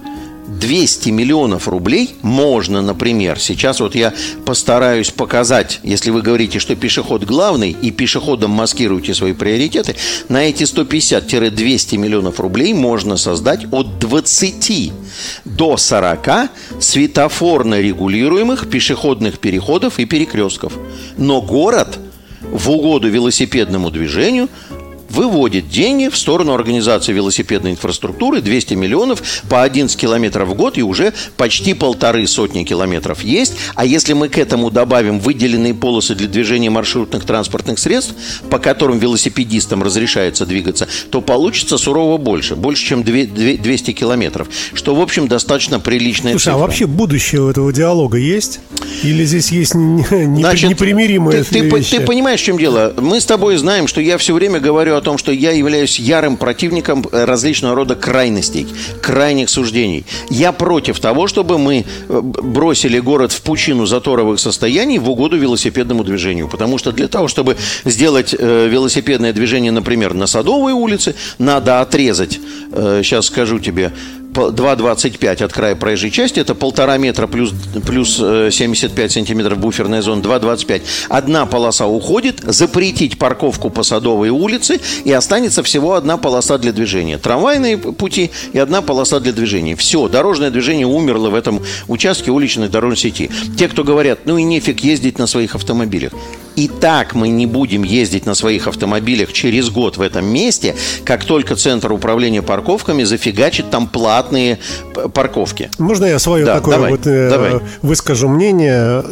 200 0.59 1.11
миллионов 1.11 1.69
рублей 1.69 2.15
можно, 2.23 2.83
например, 2.83 3.39
сейчас 3.39 3.81
вот 3.81 3.95
я 3.95 4.13
постараюсь 4.45 5.11
показать, 5.11 5.81
если 5.83 6.11
вы 6.11 6.23
говорите, 6.23 6.59
что 6.59 6.75
пешеход 6.75 7.25
главный 7.25 7.71
и 7.71 7.91
пешеходом 7.91 8.51
маскируете 8.51 9.15
свои 9.15 9.33
приоритеты, 9.33 9.95
на 10.29 10.45
эти 10.45 10.65
150-200 10.65 11.97
миллионов 11.97 12.41
рублей 12.41 12.75
можно 12.75 13.17
создать 13.17 13.67
от 13.71 13.99
20 13.99 14.93
до 15.45 15.77
40 15.77 16.51
светофорно 16.81 17.81
регулируемых 17.81 18.69
пешеходных 18.69 19.39
переходов 19.39 19.99
и 19.99 20.05
перекрестков. 20.05 20.73
Но 21.17 21.41
город 21.41 21.99
в 22.43 22.71
угоду 22.71 23.09
велосипедному 23.09 23.91
движению– 23.91 24.49
выводит 25.11 25.69
деньги 25.69 26.09
в 26.09 26.17
сторону 26.17 26.55
организации 26.55 27.13
велосипедной 27.13 27.73
инфраструктуры 27.73 28.41
200 28.41 28.75
миллионов 28.75 29.23
по 29.49 29.63
11 29.63 29.99
километров 29.99 30.49
в 30.49 30.55
год 30.55 30.79
и 30.79 30.83
уже 30.83 31.13
почти 31.37 31.75
полторы 31.75 32.27
сотни 32.27 32.65
километров 32.65 33.23
есть. 33.23 33.55
А 33.75 33.85
если 33.85 34.13
мы 34.13 34.29
к 34.29 34.39
этому 34.39 34.71
добавим 34.71 35.21
выделенные 35.21 35.75
полосы 35.75 36.15
для 36.15 36.29
движения 36.29 36.71
маршрутных 36.71 37.25
транспортных 37.25 37.79
средств, 37.79 38.15
по 38.49 38.59
которым 38.59 38.99
велосипедистам 38.99 39.83
разрешается 39.83 40.47
двигаться, 40.47 40.89
то 41.11 41.21
получится 41.21 41.79
сурово 41.79 42.17
больше, 42.17 42.57
больше, 42.57 42.85
чем 42.85 43.03
200 43.03 43.93
километров, 43.93 44.49
что, 44.75 44.95
в 44.95 45.01
общем, 45.01 45.29
достаточно 45.29 45.81
приличная 45.81 46.33
Слушай, 46.33 46.45
цифра. 46.45 46.55
а 46.55 46.59
вообще 46.59 46.87
будущее 46.87 47.43
у 47.43 47.49
этого 47.49 47.73
диалога 47.73 48.19
есть? 48.19 48.61
Или 49.03 49.25
здесь 49.25 49.51
есть 49.51 49.75
непримиримые 49.75 51.45
ты, 51.45 51.71
ты, 51.71 51.83
ты 51.83 52.01
понимаешь, 52.01 52.41
в 52.41 52.45
чем 52.45 52.59
дело? 52.59 52.95
Мы 52.97 53.21
с 53.21 53.27
тобой 53.27 53.57
знаем, 53.57 53.87
что 53.87 54.01
я 54.01 54.19
все 54.19 54.35
время 54.35 54.61
говорю 54.61 54.97
о 54.97 55.00
том, 55.01 55.19
что 55.19 55.33
я 55.33 55.53
являюсь 55.53 55.99
ярым 55.99 56.37
противником 56.37 57.05
э, 57.11 57.25
различного 57.25 57.75
рода 57.75 57.95
крайностей, 57.95 58.67
крайних 59.03 59.51
суждений. 59.51 60.05
Я 60.29 60.53
против 60.53 61.01
того, 61.01 61.27
чтобы 61.27 61.59
мы 61.59 61.85
э, 62.09 62.21
бросили 62.21 62.99
город 62.99 63.33
в 63.33 63.43
пучину 63.43 63.87
заторовых 63.87 64.41
состояний 64.41 64.99
в 64.99 65.09
угоду 65.09 65.37
велосипедному 65.37 66.05
движению. 66.05 66.49
Потому 66.49 66.79
что 66.79 66.93
для 66.93 67.09
того, 67.09 67.29
чтобы 67.29 67.57
сделать 67.85 68.35
э, 68.39 68.69
велосипедное 68.69 69.33
движение, 69.33 69.73
например, 69.73 70.15
на 70.15 70.27
Садовой 70.27 70.73
улице, 70.73 71.15
надо 71.39 71.81
отрезать, 71.81 72.41
сейчас 72.73 73.27
скажу 73.27 73.59
тебе, 73.59 73.93
2,25 74.33 75.45
от 75.45 75.53
края 75.53 75.75
проезжей 75.75 76.11
части, 76.11 76.41
это 76.41 76.55
полтора 76.55 76.97
метра 76.99 77.27
плюс, 77.27 77.53
плюс 77.87 78.17
75 78.17 78.99
э, 78.99 79.09
сантиметров 79.13 79.59
буферная 79.59 80.03
зона, 80.03 80.23
2,25. 80.23 80.83
Одна 81.09 81.47
полоса 81.47 81.87
уходит, 81.87 82.41
запретить 82.41 83.19
парковку 83.19 83.71
по 83.71 83.83
Садовой 83.83 84.31
улице, 84.31 84.81
и 85.05 85.13
останется 85.13 85.63
всего 85.63 85.95
одна 85.95 86.17
полоса 86.17 86.59
для 86.59 86.73
движения. 86.73 87.19
Трамвайные 87.19 87.79
пути 87.79 88.31
и 88.53 88.59
одна 88.59 88.83
полоса 88.83 89.21
для 89.21 89.33
движения. 89.33 89.77
Все, 89.77 90.09
дорожное 90.09 90.51
движение 90.51 90.87
умерло 90.87 91.31
в 91.31 91.35
этом 91.35 91.61
участке 91.89 92.31
уличной 92.31 92.69
дорожной 92.69 92.97
сети. 92.97 93.31
Те, 93.59 93.69
кто 93.69 93.85
говорят, 93.85 94.21
ну 94.25 94.39
и 94.39 94.43
нефиг 94.43 94.81
ездить 94.81 95.19
на 95.19 95.27
своих 95.27 95.55
автомобилях 95.55 96.13
и 96.57 96.69
так 96.69 97.15
мы 97.15 97.29
не 97.29 97.47
будем 97.47 97.83
ездить 97.83 98.27
на 98.27 98.35
своих 98.35 98.67
автомобилях 98.67 99.33
через 99.33 99.71
год 99.71 99.97
в 99.97 100.03
этом 100.03 100.27
месте, 100.27 100.77
как 101.05 101.25
только 101.25 101.57
Центр 101.57 101.93
управления 101.93 102.43
парковками 102.43 103.05
зафигачит 103.05 103.71
там 103.71 103.89
платные 103.89 104.59
парковки. 105.09 105.71
Можно 105.79 106.07
я 106.07 106.19
свое 106.19 106.45
да, 106.45 106.57
такое 106.57 106.77
давай, 106.77 106.91
вот 106.91 107.07
э, 107.07 107.31
давай. 107.31 107.61
выскажу 107.83 108.29
мнение, 108.29 109.05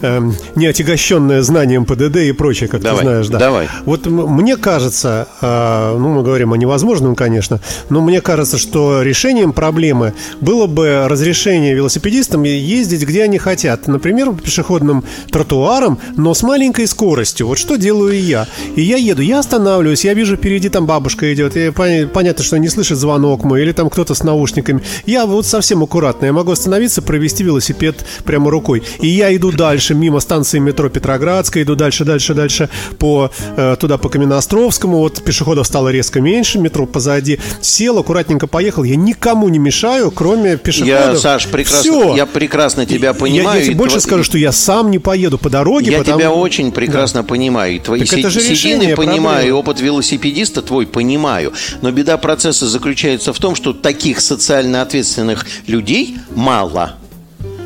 э, 0.00 0.20
не 0.54 0.66
отягощенное 0.66 1.42
знанием 1.42 1.84
ПДД 1.84 2.16
и 2.16 2.32
прочее, 2.32 2.68
как 2.68 2.80
давай, 2.80 2.98
ты 2.98 3.04
знаешь, 3.04 3.28
да. 3.28 3.38
Давай. 3.38 3.68
Вот 3.84 4.06
мне 4.06 4.56
кажется, 4.56 5.28
э, 5.40 5.96
ну 5.98 6.08
мы 6.08 6.22
говорим 6.22 6.52
о 6.52 6.56
невозможном, 6.56 7.14
конечно, 7.14 7.60
но 7.90 8.00
мне 8.00 8.20
кажется, 8.20 8.58
что 8.58 9.02
решением 9.02 9.52
проблемы 9.52 10.14
было 10.40 10.66
бы 10.66 11.06
разрешение 11.08 11.74
велосипедистам 11.74 12.42
ездить 12.42 13.04
где 13.04 13.22
они 13.24 13.38
хотят, 13.38 13.86
например, 13.86 14.32
по 14.32 14.40
пешеходным 14.40 15.04
тротуарам, 15.30 15.98
но 16.16 16.34
с 16.34 16.42
маленькой 16.42 16.86
скоростью. 16.86 17.46
Вот 17.46 17.58
что 17.58 17.76
делаю 17.76 18.20
я. 18.20 18.46
И 18.76 18.82
я 18.82 18.96
еду, 18.96 19.22
я 19.22 19.38
останавливаюсь, 19.38 20.04
я 20.04 20.14
вижу 20.14 20.36
впереди 20.36 20.68
там 20.68 20.86
бабушка 20.86 21.32
идет, 21.32 21.56
и 21.56 21.70
понятно, 21.70 22.44
что 22.44 22.58
не 22.58 22.68
слышит 22.68 22.98
звонок 22.98 23.44
мой, 23.44 23.62
или 23.62 23.72
там 23.72 23.90
кто-то 23.90 24.14
с 24.14 24.22
наушниками. 24.22 24.73
Я 25.06 25.26
вот 25.26 25.46
совсем 25.46 25.82
аккуратно, 25.82 26.26
я 26.26 26.32
могу 26.32 26.52
остановиться, 26.52 27.02
провести 27.02 27.44
велосипед 27.44 28.04
прямо 28.24 28.50
рукой. 28.50 28.82
И 29.00 29.08
я 29.08 29.34
иду 29.34 29.52
дальше, 29.52 29.94
мимо 29.94 30.20
станции 30.20 30.58
метро 30.58 30.88
Петроградская, 30.88 31.62
иду 31.62 31.74
дальше, 31.74 32.04
дальше, 32.04 32.34
дальше 32.34 32.68
по 32.98 33.30
э, 33.56 33.76
туда 33.78 33.98
по 33.98 34.08
Каменноостровскому. 34.08 34.98
Вот 34.98 35.22
пешеходов 35.22 35.66
стало 35.66 35.88
резко 35.88 36.20
меньше, 36.20 36.58
метро 36.58 36.86
позади. 36.86 37.38
Сел, 37.60 37.98
аккуратненько 37.98 38.46
поехал. 38.46 38.84
Я 38.84 38.96
никому 38.96 39.48
не 39.48 39.58
мешаю, 39.58 40.10
кроме 40.10 40.56
пешеходов. 40.56 41.14
Я, 41.14 41.16
Саш, 41.16 41.48
прекрасно, 41.48 41.80
Все. 41.80 42.16
я 42.16 42.26
прекрасно 42.26 42.86
тебя 42.86 43.14
понимаю. 43.14 43.58
Я, 43.58 43.60
я 43.60 43.66
тебе 43.66 43.76
больше 43.76 43.96
тв... 43.96 44.02
скажу, 44.02 44.24
что 44.24 44.38
я 44.38 44.52
сам 44.52 44.90
не 44.90 44.98
поеду 44.98 45.38
по 45.38 45.50
дороге, 45.50 45.92
я 45.92 45.98
потому 45.98 46.18
тебя 46.18 46.30
очень 46.30 46.72
прекрасно 46.72 47.22
да. 47.22 47.28
понимаю. 47.28 47.76
И 47.76 47.78
твои 47.78 48.00
так 48.04 48.18
это 48.18 48.30
же 48.30 48.40
седины 48.40 48.94
понимаю, 48.96 49.48
и 49.48 49.50
опыт 49.50 49.80
велосипедиста 49.80 50.62
твой 50.62 50.86
понимаю. 50.86 51.52
Но 51.82 51.90
беда 51.90 52.18
процесса 52.18 52.66
заключается 52.66 53.32
в 53.32 53.38
том, 53.38 53.54
что 53.54 53.72
таких 53.72 54.20
социально 54.54 54.82
ответственных 54.82 55.44
людей 55.66 56.16
мало. 56.30 56.94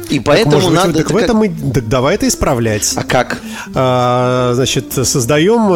И 0.09 0.21
поэтому 0.21 0.61
так, 0.61 0.73
надо... 0.73 0.89
Быть, 0.89 0.97
так 0.99 1.11
в 1.11 1.17
этом 1.17 1.37
мы... 1.39 1.49
Так 1.75 1.89
давай 1.89 2.15
это 2.15 2.27
исправлять. 2.29 2.93
А 2.97 3.03
как? 3.03 3.41
А, 3.75 4.53
значит, 4.55 4.93
создаем 4.93 5.69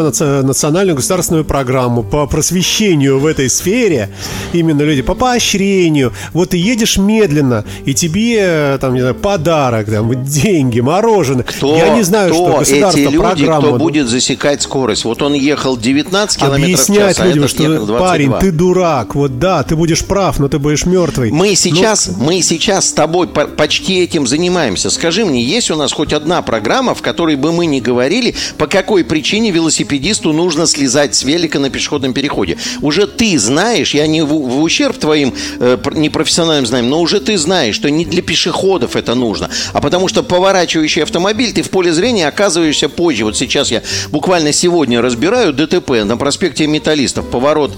национальную 0.46 0.96
государственную 0.96 1.44
программу 1.44 2.02
по 2.02 2.26
просвещению 2.26 3.18
в 3.18 3.26
этой 3.26 3.50
сфере. 3.50 4.10
Именно 4.52 4.82
люди, 4.82 5.02
по 5.02 5.14
поощрению. 5.14 6.12
Вот 6.32 6.50
ты 6.50 6.56
едешь 6.56 6.96
медленно, 6.96 7.64
и 7.84 7.94
тебе, 7.94 8.78
там, 8.80 8.94
не 8.94 9.00
знаю, 9.00 9.14
подарок, 9.14 9.90
там, 9.90 10.24
деньги, 10.24 10.80
мороженое. 10.80 11.44
Кто, 11.44 11.76
Я 11.76 11.90
не 11.90 12.02
знаю, 12.02 12.32
кто 12.32 12.48
что 12.48 12.58
государство 12.58 13.00
эти 13.00 13.06
люди, 13.06 13.18
программу... 13.18 13.68
кто 13.68 13.78
будет 13.78 14.08
засекать 14.08 14.62
скорость? 14.62 15.04
Вот 15.04 15.22
он 15.22 15.34
ехал 15.34 15.76
19 15.76 16.38
километров 16.38 16.64
Объяснять 16.64 17.16
в 17.16 17.18
час, 17.18 17.20
а 17.20 17.26
людям, 17.26 17.48
что, 17.48 17.98
парень, 17.98 18.32
ты 18.40 18.50
дурак. 18.50 19.14
Вот 19.14 19.38
да, 19.38 19.62
ты 19.62 19.76
будешь 19.76 20.04
прав, 20.04 20.38
но 20.38 20.48
ты 20.48 20.58
будешь 20.58 20.86
мертвый. 20.86 21.30
Мы 21.30 21.54
сейчас, 21.54 22.08
но... 22.16 22.24
мы 22.24 22.42
сейчас 22.42 22.88
с 22.88 22.92
тобой 22.92 23.28
почти 23.28 24.00
этим 24.00 24.21
этим 24.22 24.26
занимаемся. 24.26 24.90
Скажи 24.90 25.24
мне, 25.24 25.42
есть 25.42 25.70
у 25.70 25.76
нас 25.76 25.92
хоть 25.92 26.12
одна 26.12 26.42
программа, 26.42 26.94
в 26.94 27.02
которой 27.02 27.36
бы 27.36 27.52
мы 27.52 27.66
не 27.66 27.80
говорили, 27.80 28.34
по 28.58 28.66
какой 28.66 29.04
причине 29.04 29.50
велосипедисту 29.50 30.32
нужно 30.32 30.66
слезать 30.66 31.14
с 31.14 31.24
велика 31.24 31.58
на 31.58 31.70
пешеходном 31.70 32.12
переходе? 32.12 32.56
Уже 32.80 33.06
ты 33.06 33.38
знаешь, 33.38 33.94
я 33.94 34.06
не 34.06 34.22
в, 34.22 34.28
в 34.28 34.62
ущерб 34.62 34.98
твоим 34.98 35.34
э, 35.58 35.78
непрофессиональным 35.94 36.66
знаниям, 36.66 36.90
но 36.90 37.00
уже 37.00 37.20
ты 37.20 37.36
знаешь, 37.36 37.74
что 37.74 37.90
не 37.90 38.04
для 38.04 38.22
пешеходов 38.22 38.96
это 38.96 39.14
нужно, 39.14 39.50
а 39.72 39.80
потому 39.80 40.08
что 40.08 40.22
поворачивающий 40.22 41.02
автомобиль, 41.02 41.52
ты 41.52 41.62
в 41.62 41.70
поле 41.70 41.92
зрения 41.92 42.28
оказываешься 42.28 42.88
позже. 42.88 43.24
Вот 43.24 43.36
сейчас 43.36 43.70
я 43.70 43.82
буквально 44.10 44.52
сегодня 44.52 45.02
разбираю 45.02 45.52
ДТП 45.52 46.04
на 46.04 46.16
проспекте 46.16 46.66
Металлистов. 46.66 47.28
Поворот 47.30 47.72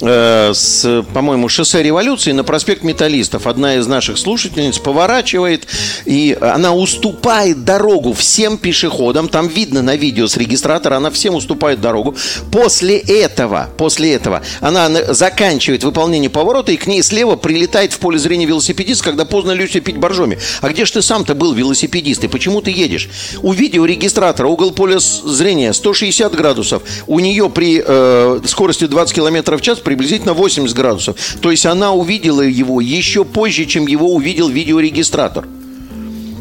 э, 0.00 0.52
с, 0.54 1.04
по-моему, 1.12 1.48
шоссе 1.48 1.82
Революции 1.82 2.32
на 2.32 2.44
проспект 2.44 2.82
Металлистов. 2.82 3.46
Одна 3.46 3.76
из 3.76 3.86
наших 3.86 4.18
слушательниц 4.18 4.78
поворачивает 4.78 5.66
и 6.04 6.36
она 6.40 6.74
уступает 6.74 7.64
дорогу 7.64 8.12
всем 8.12 8.58
пешеходам. 8.58 9.28
Там 9.28 9.48
видно 9.48 9.82
на 9.82 9.96
видео 9.96 10.26
с 10.26 10.36
регистратора, 10.36 10.96
она 10.96 11.10
всем 11.10 11.34
уступает 11.34 11.80
дорогу. 11.80 12.14
После 12.50 12.98
этого, 12.98 13.68
после 13.76 14.14
этого 14.14 14.42
она 14.60 14.90
заканчивает 15.14 15.84
выполнение 15.84 16.30
поворота, 16.30 16.72
и 16.72 16.76
к 16.76 16.86
ней 16.86 17.02
слева 17.02 17.36
прилетает 17.36 17.92
в 17.92 17.98
поле 17.98 18.18
зрения 18.18 18.46
велосипедист, 18.46 19.02
когда 19.02 19.24
поздно 19.24 19.52
Люся 19.52 19.80
пить 19.80 19.98
боржоми. 19.98 20.38
А 20.60 20.68
где 20.68 20.84
ж 20.84 20.92
ты 20.92 21.02
сам-то 21.02 21.34
был 21.34 21.52
велосипедист, 21.52 22.24
и 22.24 22.28
почему 22.28 22.60
ты 22.60 22.70
едешь? 22.70 23.08
У 23.42 23.52
видеорегистратора 23.52 24.48
угол 24.48 24.72
поля 24.72 24.98
зрения 24.98 25.72
160 25.72 26.34
градусов. 26.34 26.82
У 27.06 27.20
нее 27.20 27.50
при 27.50 27.82
э, 27.84 28.40
скорости 28.46 28.86
20 28.86 29.14
км 29.14 29.56
в 29.56 29.60
час 29.60 29.78
приблизительно 29.78 30.34
80 30.34 30.74
градусов. 30.76 31.16
То 31.40 31.50
есть 31.50 31.66
она 31.66 31.92
увидела 31.92 32.42
его 32.42 32.80
еще 32.80 33.24
позже, 33.24 33.64
чем 33.66 33.86
его 33.86 34.12
увидел 34.14 34.48
видеорегистратор. 34.48 35.46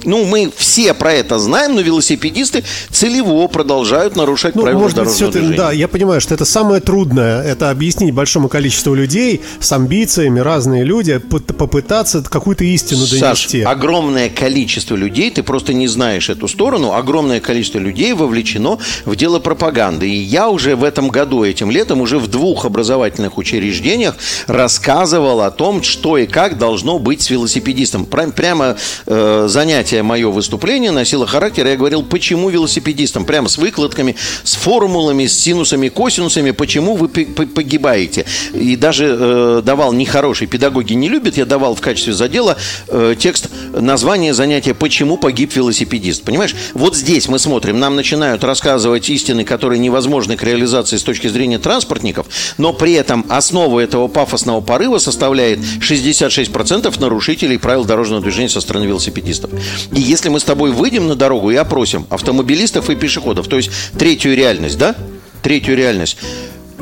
Ну, 0.05 0.25
мы 0.25 0.51
все 0.55 0.93
про 0.93 1.13
это 1.13 1.39
знаем, 1.39 1.75
но 1.75 1.81
велосипедисты 1.81 2.63
целево 2.89 3.47
продолжают 3.47 4.15
нарушать 4.15 4.55
ну, 4.55 4.63
правила 4.63 4.81
может 4.81 4.97
дорожного 4.97 5.31
быть, 5.31 5.41
движения. 5.41 5.57
Да, 5.57 5.71
я 5.71 5.87
понимаю, 5.87 6.21
что 6.21 6.33
это 6.33 6.45
самое 6.45 6.81
трудное, 6.81 7.41
это 7.41 7.69
объяснить 7.69 8.13
большому 8.13 8.49
количеству 8.49 8.93
людей 8.93 9.41
с 9.59 9.71
амбициями, 9.71 10.39
разные 10.39 10.83
люди, 10.83 11.17
попытаться 11.17 12.21
какую-то 12.21 12.63
истину 12.63 13.05
Саш, 13.05 13.19
донести. 13.19 13.61
огромное 13.61 14.29
количество 14.29 14.95
людей, 14.95 15.31
ты 15.31 15.43
просто 15.43 15.73
не 15.73 15.87
знаешь 15.87 16.29
эту 16.29 16.47
сторону, 16.47 16.93
огромное 16.93 17.39
количество 17.39 17.79
людей 17.79 18.13
вовлечено 18.13 18.79
в 19.05 19.15
дело 19.15 19.39
пропаганды. 19.39 20.09
И 20.09 20.15
я 20.15 20.49
уже 20.49 20.75
в 20.75 20.83
этом 20.83 21.09
году, 21.09 21.43
этим 21.43 21.71
летом, 21.71 22.01
уже 22.01 22.19
в 22.19 22.27
двух 22.27 22.65
образовательных 22.65 23.37
учреждениях 23.37 24.15
рассказывал 24.47 25.41
о 25.41 25.51
том, 25.51 25.83
что 25.83 26.17
и 26.17 26.25
как 26.25 26.57
должно 26.57 26.99
быть 26.99 27.21
с 27.21 27.29
велосипедистом. 27.29 28.05
Прямо 28.05 28.75
э, 29.05 29.45
занятие 29.49 29.92
мое 30.01 30.29
выступление 30.29 30.91
носило 30.91 31.27
характер, 31.27 31.67
я 31.67 31.75
говорил, 31.75 32.03
почему 32.03 32.49
велосипедистам, 32.49 33.25
прямо 33.25 33.49
с 33.49 33.57
выкладками, 33.57 34.15
с 34.43 34.55
формулами, 34.55 35.27
с 35.27 35.37
синусами, 35.37 35.89
косинусами, 35.89 36.51
почему 36.51 36.95
вы 36.95 37.09
погибаете. 37.09 38.25
И 38.53 38.75
даже 38.75 39.17
э, 39.19 39.61
давал 39.63 39.93
нехороший, 39.93 40.47
педагоги 40.47 40.93
не 40.93 41.09
любят, 41.09 41.37
я 41.37 41.45
давал 41.45 41.75
в 41.75 41.81
качестве 41.81 42.13
задела 42.13 42.57
э, 42.87 43.15
текст 43.19 43.49
название 43.73 44.33
занятия 44.33 44.73
«Почему 44.73 45.17
погиб 45.17 45.55
велосипедист». 45.55 46.23
Понимаешь? 46.23 46.55
Вот 46.73 46.95
здесь 46.95 47.27
мы 47.27 47.39
смотрим, 47.39 47.79
нам 47.79 47.95
начинают 47.95 48.43
рассказывать 48.43 49.09
истины, 49.09 49.43
которые 49.43 49.79
невозможны 49.79 50.37
к 50.37 50.43
реализации 50.43 50.97
с 50.97 51.03
точки 51.03 51.27
зрения 51.27 51.59
транспортников, 51.59 52.27
но 52.57 52.73
при 52.73 52.93
этом 52.93 53.25
основу 53.29 53.79
этого 53.79 54.07
пафосного 54.07 54.61
порыва 54.61 54.97
составляет 54.97 55.59
66% 55.59 56.99
нарушителей 56.99 57.59
правил 57.59 57.85
дорожного 57.85 58.21
движения 58.21 58.49
со 58.49 58.61
стороны 58.61 58.85
велосипедистов. 58.85 59.51
И 59.91 60.01
если 60.01 60.29
мы 60.29 60.39
с 60.39 60.43
тобой 60.43 60.71
выйдем 60.71 61.07
на 61.07 61.15
дорогу 61.15 61.51
и 61.51 61.55
опросим 61.55 62.05
автомобилистов 62.09 62.89
и 62.89 62.95
пешеходов, 62.95 63.47
то 63.47 63.57
есть 63.57 63.71
третью 63.97 64.35
реальность, 64.35 64.77
да? 64.77 64.95
Третью 65.41 65.75
реальность. 65.75 66.17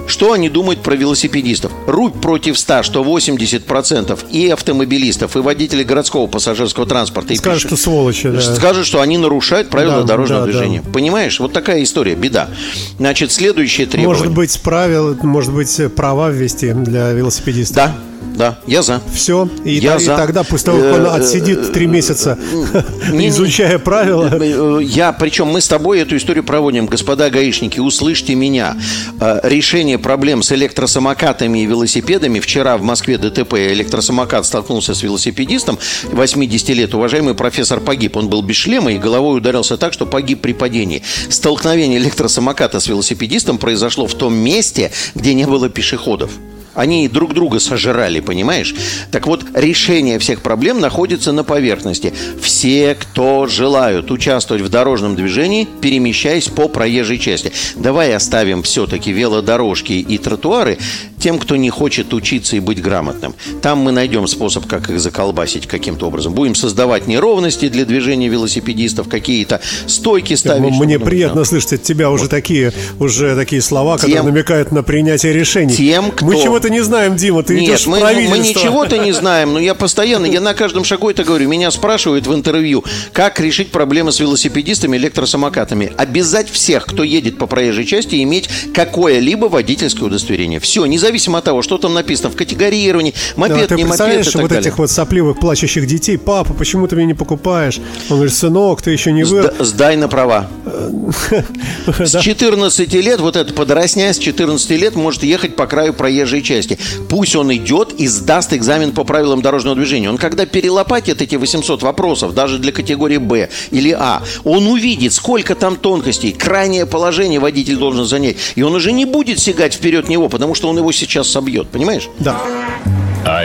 Что 0.08 0.34
они 0.34 0.50
думают 0.50 0.82
про 0.82 0.96
велосипедистов? 0.96 1.72
Рубь 1.88 2.20
против 2.20 2.58
100, 2.58 2.84
что 2.84 3.04
80% 3.04 4.20
и 4.32 4.50
автомобилистов, 4.50 5.36
и 5.36 5.40
водителей 5.40 5.84
городского 5.84 6.28
пассажирского 6.28 6.86
транспорта. 6.86 7.36
Скажут, 7.36 7.62
что 7.62 7.78
сволочи, 7.78 8.30
да. 8.30 8.42
Скажут, 8.42 8.86
что 8.86 9.02
они 9.02 9.18
нарушают 9.18 9.70
правила 9.70 10.02
да, 10.02 10.04
дорожного 10.04 10.46
да, 10.46 10.52
движения. 10.52 10.82
Да. 10.84 10.92
Понимаешь? 10.92 11.40
Вот 11.40 11.54
такая 11.54 11.84
история, 11.84 12.16
беда. 12.16 12.50
Значит, 12.98 13.32
следующее 13.32 13.88
требование. 13.88 14.08
Может 14.08 14.34
быть, 14.34 14.60
правил, 14.62 15.18
может 15.22 15.54
быть, 15.54 15.80
права 15.96 16.30
ввести 16.30 16.74
для 16.74 17.12
велосипедистов. 17.12 17.76
Да, 17.76 17.96
да, 18.22 18.60
я 18.68 18.82
за. 18.82 19.02
Все, 19.14 19.50
и, 19.66 19.74
я 19.74 19.98
и 19.98 20.00
за. 20.00 20.16
тогда, 20.16 20.44
после 20.44 20.66
того, 20.66 20.82
как 20.82 20.94
он 20.94 21.06
э, 21.06 21.10
отсидит 21.10 21.74
три 21.74 21.88
месяца, 21.88 22.38
изучая 23.14 23.80
правила. 23.80 24.30
Э, 24.32 24.80
я, 24.82 25.12
причем 25.12 25.48
мы 25.48 25.62
с 25.62 25.68
тобой 25.68 26.00
эту 26.00 26.16
историю 26.18 26.44
проводим, 26.44 26.86
господа 26.86 27.30
гаишники, 27.30 27.80
услышьте 27.80 28.36
меня. 28.36 28.78
Э, 29.20 29.40
решение 29.44 29.98
проблем 29.98 30.44
с 30.44 30.52
электросамокатами 30.52 31.60
и 31.60 31.66
велосипедами. 31.66 32.40
Вчера 32.40 32.78
в 32.78 32.84
Москве 32.84 33.18
ДТП 33.18 33.54
электросамокат 33.54 34.46
столкнулся 34.46 34.94
с 34.94 35.04
велосипедистом 35.04 35.78
80 36.12 36.70
лет. 36.70 36.94
Уважаемый 36.94 37.34
профессор 37.34 37.80
погиб. 37.80 38.18
Он 38.18 38.30
был 38.30 38.42
без 38.42 38.56
шлема 38.56 38.92
и 38.94 38.98
головой 38.98 39.38
ударился 39.38 39.78
так, 39.78 39.94
что 39.94 40.06
погиб 40.06 40.42
при 40.42 40.54
падении. 40.54 41.04
Столкновение 41.30 42.00
электросамоката 42.00 42.80
с 42.80 42.88
велосипедистом 42.88 43.58
произошло 43.58 44.08
в 44.08 44.14
том 44.14 44.34
месте, 44.36 44.92
где 45.16 45.34
не 45.34 45.46
было 45.46 45.70
пешеходов. 45.70 46.32
Они 46.74 47.08
друг 47.08 47.34
друга 47.34 47.60
сожрали, 47.60 48.20
понимаешь? 48.20 48.74
Так 49.12 49.28
вот, 49.28 49.46
решение 49.54 50.20
всех 50.20 50.42
проблем 50.42 50.80
находится 50.80 51.32
на 51.32 51.44
поверхности. 51.44 52.14
Все, 52.42 52.96
кто 52.96 53.48
желают 53.48 54.12
участвовать 54.12 54.64
в 54.64 54.70
дорожном 54.70 55.16
движении, 55.16 55.68
перемещаясь 55.82 56.48
по 56.48 56.68
проезжей 56.68 57.20
части. 57.20 57.52
Давай 57.76 58.14
оставим 58.14 58.64
все-таки 58.64 59.12
велодорожки 59.12 59.94
и 59.94 60.18
тротуары 60.18 60.78
тем, 61.20 61.38
кто 61.38 61.56
не 61.56 61.70
хочет 61.70 62.14
учиться 62.14 62.56
и 62.56 62.60
быть 62.60 62.82
грамотным. 62.82 63.36
Там 63.62 63.80
мы 63.80 63.92
найдем 63.92 64.28
способ, 64.28 64.66
как 64.66 64.90
их 64.90 65.00
заколбасить 65.00 65.68
каким-то 65.68 66.08
образом. 66.08 66.34
Будем 66.34 66.56
создавать 66.56 67.08
неровности 67.08 67.70
для 67.70 67.86
движения 67.86 68.28
велосипедистов, 68.28 69.08
какие-то 69.08 69.62
стойки 69.88 70.34
ставить. 70.34 70.72
Мне 70.72 71.00
приятно 71.00 71.42
там. 71.42 71.46
слышать 71.46 71.74
от 71.74 71.84
тебя 71.84 72.10
уже 72.10 72.28
такие, 72.28 72.74
уже 73.00 73.36
такие 73.36 73.62
слова, 73.62 73.98
тем, 73.98 74.10
которые 74.10 74.32
намекают 74.32 74.72
на 74.72 74.84
принятие 74.84 75.34
решений. 75.34 75.76
Тем, 75.76 76.12
кто... 76.12 76.26
Мы 76.26 76.42
чего-то 76.62 76.74
не 76.74 76.82
знаем, 76.82 77.16
Дима, 77.16 77.44
ты 77.44 77.56
Нет, 77.56 77.70
идешь 77.70 77.88
мы, 77.88 77.98
в 77.98 78.02
правительство. 78.02 78.36
мы 78.36 78.48
ничего-то 78.48 78.98
не 78.98 79.12
знаем, 79.12 79.54
но 79.54 79.60
я 79.60 79.74
постоянно, 79.74 80.26
я 80.26 80.42
на 80.42 80.54
каждом 80.54 80.84
шагу 80.84 81.10
это 81.10 81.24
говорю. 81.24 81.50
Меня 81.50 81.72
спрашивают 81.72 82.28
в 82.28 82.34
интервью, 82.34 82.84
как 83.14 83.40
решить 83.40 83.72
проблемы 83.72 84.12
с 84.12 84.20
велосипедистами, 84.20 84.98
электросамокатами. 84.98 85.92
Обязать 85.98 86.50
всех, 86.50 86.86
кто 86.86 87.04
едет 87.04 87.38
по 87.38 87.48
проезжей 87.48 87.86
части, 87.86 88.22
иметь 88.22 88.50
какое-либо 88.74 89.46
водительское 89.46 90.08
удостоверение. 90.08 90.60
Все, 90.60 90.86
не 90.86 91.02
независимо 91.02 91.40
от 91.40 91.46
того, 91.46 91.64
что 91.64 91.80
там 91.80 91.96
написано 91.96 92.30
в 92.30 92.36
категорировании, 92.36 93.16
мопед, 93.36 93.70
да, 93.70 93.76
не 93.76 93.86
мопед 93.86 94.22
и 94.22 94.24
так 94.24 94.36
вот 94.36 94.50
далее. 94.50 94.60
этих 94.60 94.78
вот 94.78 94.92
сопливых 94.92 95.40
плачущих 95.40 95.88
детей, 95.88 96.18
папа, 96.18 96.54
почему 96.54 96.88
ты 96.88 96.96
меня 96.96 97.08
не 97.08 97.14
покупаешь? 97.16 97.80
Он 98.10 98.18
говорит, 98.18 98.36
сынок, 98.36 98.82
ты 98.84 98.92
еще 98.92 99.12
не 99.12 99.24
вы... 99.24 99.52
Сдай 99.60 99.96
на 99.96 100.08
права. 100.08 100.48
С 102.00 102.20
14 102.20 102.94
лет, 102.94 103.20
вот 103.20 103.36
это 103.36 103.54
подросня 103.54 104.14
с 104.14 104.18
14 104.18 104.70
лет 104.72 104.96
может 104.96 105.24
ехать 105.24 105.56
по 105.56 105.68
краю 105.68 105.94
проезжей 105.94 106.42
части. 106.42 106.78
Пусть 107.10 107.36
он 107.36 107.54
идет 107.54 107.94
и 107.94 108.08
сдаст 108.08 108.54
экзамен 108.54 108.92
по 108.92 109.04
правилам 109.04 109.42
дорожного 109.42 109.76
движения. 109.76 110.10
Он 110.10 110.18
когда 110.18 110.46
перелопатит 110.46 111.22
эти 111.22 111.36
800 111.36 111.82
вопросов, 111.82 112.34
даже 112.34 112.60
для 112.60 112.72
категории 112.72 113.18
Б 113.18 113.50
или 113.72 113.92
А, 113.92 114.22
он 114.44 114.68
увидит, 114.68 115.14
сколько 115.14 115.56
там 115.56 115.76
тонкостей, 115.76 116.32
крайнее 116.32 116.86
положение 116.86 117.40
водитель 117.40 117.78
должен 117.78 118.06
занять. 118.06 118.38
И 118.56 118.62
он 118.62 118.76
уже 118.76 118.92
не 118.92 119.06
будет 119.06 119.40
сигать 119.40 119.74
вперед 119.74 120.10
него, 120.10 120.30
потому 120.30 120.56
что 120.56 120.70
он 120.70 120.78
его 120.78 120.92
сейчас 120.92 121.30
собьет, 121.30 121.68
понимаешь? 121.70 122.10
Да. 122.20 122.42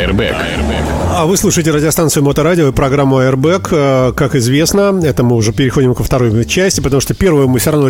Airbag. 0.03 0.35
А 1.13 1.25
вы 1.25 1.37
слушаете 1.37 1.71
радиостанцию 1.71 2.25
Моторадио 2.25 2.69
и 2.69 2.73
программу 2.73 3.21
Airbag. 3.23 3.69
Э, 3.71 4.13
как 4.13 4.35
известно, 4.35 5.01
это 5.03 5.23
мы 5.23 5.37
уже 5.37 5.53
переходим 5.53 5.95
ко 5.95 6.05
второй 6.05 6.45
части, 6.45 6.81
потому 6.81 7.01
что 7.01 7.15
первую 7.15 7.49
мы 7.49 7.59
все 7.59 7.71
равно 7.71 7.89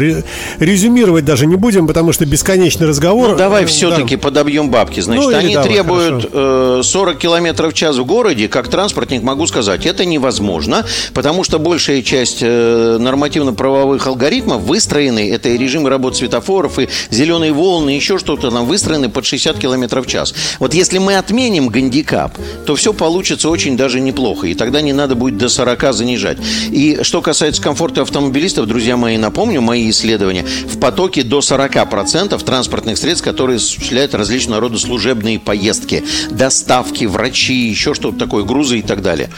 резюмировать 0.58 1.24
даже 1.24 1.46
не 1.46 1.56
будем, 1.56 1.86
потому 1.86 2.12
что 2.12 2.24
бесконечный 2.24 2.86
разговор. 2.86 3.30
Ну, 3.30 3.36
давай 3.36 3.64
все-таки 3.64 4.16
да. 4.16 4.22
подобьем 4.22 4.70
бабки. 4.70 5.00
Значит, 5.00 5.24
ну, 5.24 5.36
они 5.36 5.54
давай, 5.54 5.68
требуют 5.68 6.30
э, 6.32 6.80
40 6.84 7.18
километров 7.18 7.72
в 7.72 7.74
час 7.74 7.96
в 7.96 8.04
городе. 8.04 8.48
Как 8.48 8.68
транспортник 8.68 9.22
могу 9.22 9.46
сказать, 9.46 9.86
это 9.86 10.04
невозможно, 10.04 10.86
потому 11.12 11.42
что 11.42 11.58
большая 11.58 12.02
часть 12.02 12.38
э, 12.42 12.98
нормативно-правовых 13.00 14.06
алгоритмов 14.06 14.62
выстроены, 14.62 15.30
это 15.32 15.48
и 15.48 15.58
режимы 15.58 15.90
работы 15.90 16.18
светофоров, 16.18 16.78
и 16.78 16.88
зеленые 17.10 17.52
волны, 17.52 17.90
еще 17.90 18.18
что-то 18.18 18.50
там 18.50 18.66
выстроены 18.66 19.08
под 19.08 19.26
60 19.26 19.58
километров 19.58 20.06
в 20.06 20.08
час. 20.08 20.34
Вот 20.60 20.74
если 20.74 20.98
мы 20.98 21.16
отменим 21.16 21.70
гандикап, 21.96 22.36
то 22.66 22.74
все 22.74 22.92
получится 22.92 23.48
очень 23.48 23.76
даже 23.76 24.00
неплохо. 24.00 24.46
И 24.46 24.54
тогда 24.54 24.80
не 24.80 24.92
надо 24.92 25.14
будет 25.14 25.38
до 25.38 25.48
40 25.48 25.94
занижать. 25.94 26.38
И 26.70 27.00
что 27.02 27.22
касается 27.22 27.62
комфорта 27.62 28.02
автомобилистов, 28.02 28.66
друзья 28.66 28.96
мои, 28.96 29.16
напомню 29.16 29.60
мои 29.60 29.88
исследования. 29.90 30.44
В 30.66 30.78
потоке 30.78 31.22
до 31.22 31.38
40% 31.38 32.42
транспортных 32.44 32.98
средств, 32.98 33.24
которые 33.24 33.56
осуществляют 33.56 34.14
различного 34.14 34.60
рода 34.60 34.78
служебные 34.78 35.38
поездки, 35.38 36.04
доставки, 36.30 37.04
врачи, 37.04 37.54
еще 37.54 37.94
что-то 37.94 38.18
такое, 38.18 38.44
грузы 38.44 38.78
и 38.78 38.82
так 38.82 39.02
далее. 39.02 39.30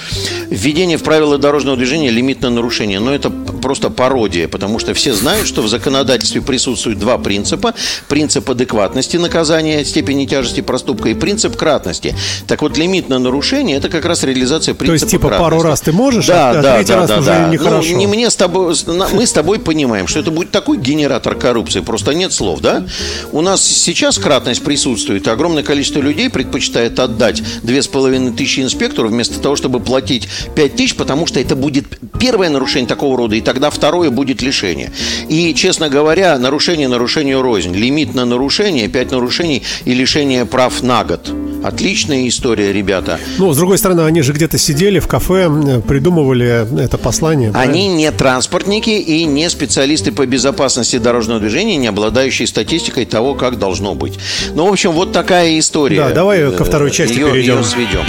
Введение 0.50 0.96
в 0.96 1.02
правила 1.02 1.38
дорожного 1.38 1.76
движения 1.76 2.10
лимит 2.10 2.42
на 2.42 2.50
нарушение. 2.50 3.00
Но 3.00 3.14
это 3.14 3.30
просто 3.30 3.90
пародия, 3.90 4.48
потому 4.48 4.78
что 4.78 4.94
все 4.94 5.12
знают, 5.12 5.46
что 5.46 5.62
в 5.62 5.68
законодательстве 5.68 6.42
присутствуют 6.42 6.98
два 6.98 7.18
принципа. 7.18 7.74
Принцип 8.08 8.50
адекватности 8.50 9.16
наказания, 9.16 9.84
степени 9.84 10.26
тяжести 10.26 10.60
проступка 10.60 11.10
и 11.10 11.14
принцип 11.14 11.56
кратности. 11.56 12.14
Так 12.48 12.62
вот, 12.62 12.78
лимит 12.78 13.10
на 13.10 13.18
нарушение– 13.18 13.76
это 13.78 13.90
как 13.90 14.06
раз 14.06 14.24
реализация 14.24 14.74
принципа 14.74 14.86
То 14.86 14.92
есть, 15.04 15.10
типа, 15.10 15.28
кратности. 15.28 15.50
пару 15.50 15.62
раз 15.62 15.80
ты 15.82 15.92
можешь, 15.92 16.26
да, 16.26 16.50
а 16.50 16.62
да, 16.62 16.76
третий 16.76 16.92
да, 16.92 16.96
раз 16.96 17.08
да, 17.08 17.18
уже 17.18 17.26
да. 17.26 17.48
нехорошо. 17.48 17.92
Ну, 17.92 17.98
не 17.98 18.06
мне 18.06 18.30
с 18.30 18.36
тобой, 18.36 18.74
мы 19.12 19.26
с 19.26 19.32
тобой 19.32 19.58
понимаем, 19.58 20.06
что 20.06 20.20
это 20.20 20.30
будет 20.30 20.50
такой 20.50 20.78
генератор 20.78 21.34
коррупции, 21.34 21.80
просто 21.80 22.14
нет 22.14 22.32
слов, 22.32 22.60
да? 22.60 22.84
У 23.32 23.42
нас 23.42 23.62
сейчас 23.62 24.18
кратность 24.18 24.64
присутствует, 24.64 25.26
и 25.26 25.30
огромное 25.30 25.62
количество 25.62 26.00
людей 26.00 26.30
предпочитает 26.30 26.98
отдать 26.98 27.42
две 27.62 27.82
с 27.82 27.86
половиной 27.86 28.32
тысячи 28.32 28.60
инспектору 28.60 29.08
вместо 29.08 29.38
того, 29.40 29.54
чтобы 29.54 29.80
платить 29.80 30.26
пять 30.54 30.74
тысяч, 30.74 30.96
потому 30.96 31.26
что 31.26 31.40
это 31.40 31.54
будет 31.54 31.98
первое 32.18 32.48
нарушение 32.48 32.88
такого 32.88 33.18
рода, 33.18 33.36
и 33.36 33.42
тогда 33.42 33.68
второе 33.68 34.10
будет 34.10 34.40
лишение. 34.40 34.90
И, 35.28 35.52
честно 35.54 35.90
говоря, 35.90 36.38
нарушение 36.38 36.88
нарушению 36.88 37.42
рознь. 37.42 37.74
Лимит 37.74 38.14
на 38.14 38.24
нарушение, 38.24 38.88
пять 38.88 39.10
нарушений 39.10 39.62
и 39.84 39.92
лишение 39.92 40.46
прав 40.46 40.82
на 40.82 41.04
год. 41.04 41.30
Отличная 41.62 42.28
история, 42.28 42.37
ребята. 42.44 43.18
Ну, 43.38 43.52
с 43.52 43.56
другой 43.56 43.78
стороны, 43.78 44.02
они 44.02 44.22
же 44.22 44.32
где-то 44.32 44.58
сидели 44.58 44.98
в 44.98 45.06
кафе, 45.06 45.48
придумывали 45.86 46.82
это 46.82 46.98
послание. 46.98 47.50
Они 47.50 47.54
правильно? 47.54 47.96
не 47.96 48.12
транспортники 48.12 48.90
и 48.90 49.24
не 49.24 49.48
специалисты 49.50 50.12
по 50.12 50.26
безопасности 50.26 50.98
дорожного 50.98 51.40
движения, 51.40 51.76
не 51.76 51.88
обладающие 51.88 52.46
статистикой 52.46 53.04
того, 53.04 53.34
как 53.34 53.58
должно 53.58 53.94
быть. 53.94 54.18
Ну, 54.54 54.68
в 54.68 54.72
общем, 54.72 54.92
вот 54.92 55.12
такая 55.12 55.58
история. 55.58 55.98
Да, 55.98 56.10
давай 56.10 56.52
ко 56.52 56.64
второй 56.64 56.90
части 56.90 57.18
ее, 57.18 57.30
перейдем. 57.30 57.56
Ее 57.56 57.64
сведем. 57.64 58.00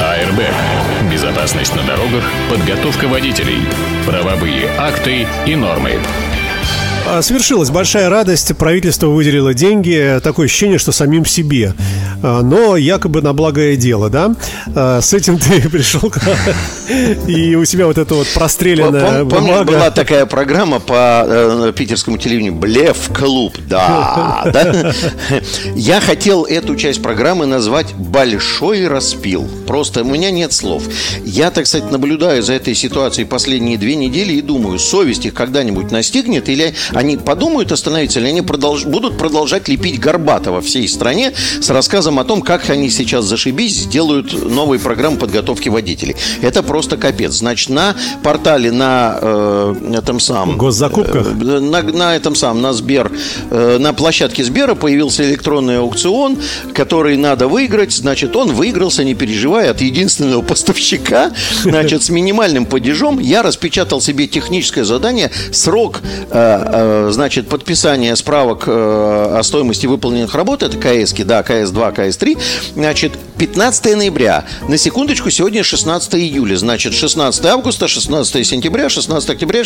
Airbag. 0.00 0.52
Безопасность 1.12 1.74
на 1.76 1.82
дорогах, 1.82 2.24
подготовка 2.50 3.06
водителей, 3.06 3.58
правовые 4.06 4.68
акты 4.78 5.26
и 5.46 5.54
нормы. 5.54 6.00
А, 7.06 7.20
свершилась 7.20 7.70
большая 7.70 8.08
радость, 8.08 8.56
правительство 8.56 9.08
выделило 9.08 9.54
деньги, 9.54 10.20
такое 10.22 10.46
ощущение, 10.46 10.78
что 10.78 10.92
самим 10.92 11.24
себе. 11.24 11.74
А, 12.22 12.42
но 12.42 12.76
якобы 12.76 13.20
на 13.22 13.32
благое 13.32 13.76
дело, 13.76 14.08
да? 14.08 14.34
А, 14.74 15.00
с 15.00 15.12
этим 15.12 15.38
ты 15.38 15.68
пришел 15.70 16.12
и 17.26 17.54
у 17.54 17.64
себя 17.64 17.86
вот 17.86 17.98
это 17.98 18.14
вот 18.14 18.26
простреленная 18.28 19.24
бумага. 19.24 19.64
была 19.64 19.90
такая 19.90 20.26
программа 20.26 20.78
по 20.78 21.24
э, 21.26 21.72
питерскому 21.76 22.18
телевидению 22.18 22.54
«Блеф-клуб», 22.54 23.56
да, 23.68 24.50
да. 24.52 24.92
Я 25.74 26.00
хотел 26.00 26.44
эту 26.44 26.76
часть 26.76 27.02
программы 27.02 27.46
назвать 27.46 27.94
«Большой 27.94 28.86
распил». 28.86 29.48
Просто 29.66 30.02
у 30.02 30.04
меня 30.04 30.30
нет 30.30 30.52
слов. 30.52 30.84
Я, 31.24 31.50
так 31.50 31.66
сказать, 31.66 31.90
наблюдаю 31.90 32.42
за 32.42 32.54
этой 32.54 32.74
ситуацией 32.74 33.26
последние 33.26 33.78
две 33.78 33.94
недели 33.94 34.34
и 34.34 34.42
думаю, 34.42 34.78
совесть 34.78 35.26
их 35.26 35.34
когда-нибудь 35.34 35.90
настигнет 35.90 36.48
или 36.48 36.74
они 36.90 37.16
подумают 37.16 37.72
остановиться, 37.72 38.20
или 38.20 38.28
они 38.28 38.42
продолж... 38.42 38.84
будут 38.84 39.18
продолжать 39.18 39.68
лепить 39.68 39.98
Горбатова 39.98 40.60
всей 40.60 40.88
стране 40.88 41.32
с 41.60 41.70
рассказом 41.70 42.11
о 42.18 42.24
том, 42.24 42.42
как 42.42 42.68
они 42.70 42.90
сейчас 42.90 43.24
зашибись, 43.24 43.82
сделают 43.82 44.32
новые 44.48 44.80
программы 44.80 45.18
подготовки 45.18 45.68
водителей. 45.68 46.16
Это 46.40 46.62
просто 46.62 46.96
капец. 46.96 47.32
Значит, 47.34 47.70
на 47.70 47.94
портале, 48.22 48.70
на 48.70 49.18
э, 49.20 49.94
этом 49.94 50.20
самом... 50.20 50.58
Госзакупках? 50.58 51.26
Э, 51.26 51.60
на, 51.60 51.82
на 51.82 52.16
этом 52.16 52.34
самом, 52.34 52.62
на 52.62 52.72
Сбер, 52.72 53.10
э, 53.50 53.78
на 53.78 53.92
площадке 53.92 54.44
Сбера 54.44 54.74
появился 54.74 55.24
электронный 55.24 55.78
аукцион, 55.78 56.38
который 56.74 57.16
надо 57.16 57.48
выиграть. 57.48 57.92
Значит, 57.92 58.36
он 58.36 58.52
выигрался, 58.52 59.04
не 59.04 59.14
переживая, 59.14 59.70
от 59.70 59.80
единственного 59.80 60.42
поставщика, 60.52 61.32
значит, 61.62 62.02
с 62.02 62.10
минимальным 62.10 62.66
падежом. 62.66 63.18
Я 63.18 63.42
распечатал 63.42 64.00
себе 64.00 64.26
техническое 64.26 64.84
задание, 64.84 65.30
срок 65.52 66.00
э, 66.30 66.42
Э, 66.82 67.08
значит, 67.12 67.48
подписание 67.48 68.16
справок 68.16 68.64
э, 68.66 68.70
о 68.70 69.42
стоимости 69.42 69.86
выполненных 69.86 70.34
работ, 70.34 70.62
это 70.62 70.76
КС, 70.76 71.12
да, 71.12 71.42
КС-2, 71.42 71.94
КС-3, 72.02 72.38
значит, 72.74 73.12
15 73.38 73.96
ноября. 73.96 74.44
На 74.68 74.78
секундочку, 74.78 75.30
сегодня 75.30 75.64
16 75.64 76.14
июля. 76.14 76.56
Значит, 76.56 76.94
16 76.94 77.44
августа, 77.46 77.88
16 77.88 78.46
сентября, 78.46 78.88
16 78.88 79.30
октября. 79.30 79.62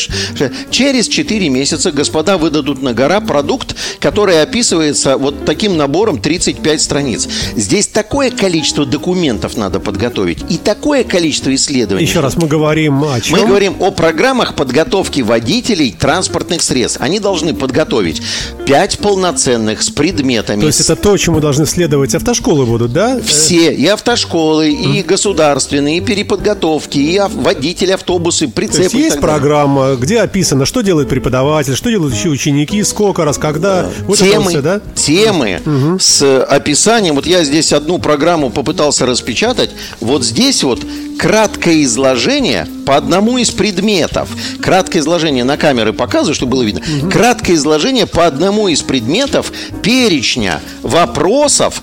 Через 0.71 1.09
4 1.09 1.49
месяца 1.49 1.93
господа 1.93 2.39
выдадут 2.39 2.83
на 2.83 2.93
гора 2.95 3.21
продукт, 3.21 3.77
который 4.01 4.43
описывается 4.43 5.17
вот 5.17 5.45
таким 5.45 5.77
набором 5.77 6.21
35 6.21 6.81
страниц. 6.81 7.29
Здесь 7.55 7.87
такое 7.87 8.31
количество 8.31 8.87
документов 8.87 9.57
надо 9.57 9.81
подготовить 9.81 10.39
и 10.49 10.57
такое 10.57 11.05
количество 11.05 11.55
исследований. 11.55 12.07
Еще 12.07 12.21
раз 12.21 12.37
мы 12.37 12.49
говорим 12.49 13.05
о 13.05 13.21
чем? 13.21 13.39
Мы 13.39 13.47
говорим 13.47 13.77
о 13.81 13.91
программах 13.91 14.55
подготовки 14.55 15.21
водителей 15.21 15.95
транспортных 15.99 16.63
средств. 16.63 17.01
Они 17.01 17.21
должны 17.21 17.55
подготовить 17.55 18.23
5 18.67 18.99
полноценных 18.99 19.83
с 19.83 19.91
предметами. 19.91 20.61
То 20.61 20.67
есть 20.67 20.81
это 20.81 20.97
то, 20.97 21.17
чему 21.17 21.41
должны 21.41 21.67
следовать 21.67 22.15
автошколы 22.15 22.67
будут, 22.67 22.93
да? 22.93 23.21
Все 23.25 23.73
и 23.73 23.87
автошколы, 23.87 24.71
и 24.71 25.03
государственные, 25.03 25.99
и 25.99 26.01
переподготовки, 26.01 26.99
и 26.99 27.21
водители, 27.33 27.93
автобусы, 27.93 28.49
прицепы. 28.49 28.77
То 28.77 28.83
есть 28.83 28.95
есть 28.95 29.21
программа, 29.21 29.95
где 29.95 30.19
описано, 30.19 30.67
что 30.67 30.81
делает 30.81 31.09
преподаватель, 31.09 31.77
что 31.77 31.91
делают 31.91 32.15
еще 32.15 32.29
ученики, 32.29 32.83
сколько 32.83 33.25
раз, 33.25 33.39
когда. 33.39 33.83
Да. 33.83 33.91
Вот 34.07 34.19
темы, 34.19 34.51
все, 34.51 34.63
да? 34.63 34.81
темы 34.95 35.61
угу. 35.65 35.99
с 36.01 36.43
описанием. 36.45 37.15
Вот 37.15 37.27
я 37.27 37.45
здесь 37.45 37.73
одну 37.73 37.99
программу 37.99 38.51
попытался 38.51 39.07
распечатать. 39.07 39.71
Вот 40.01 40.25
здесь 40.25 40.65
вот 40.65 40.85
краткое 41.19 41.85
изложение 41.85 42.67
по 42.85 42.97
одному 42.97 43.39
из 43.39 43.51
предметов. 43.51 44.29
Краткое 44.61 45.01
изложение 45.01 45.45
на 45.45 45.57
камеры 45.57 45.93
показываю, 45.93 46.35
чтобы 46.35 46.53
было 46.53 46.63
видно. 46.63 46.81
Угу. 46.81 47.11
Краткое 47.11 47.55
изложение 47.55 48.07
по 48.07 48.27
одному 48.27 48.56
из 48.69 48.83
предметов 48.83 49.53
перечня 49.83 50.61
вопросов, 50.83 51.83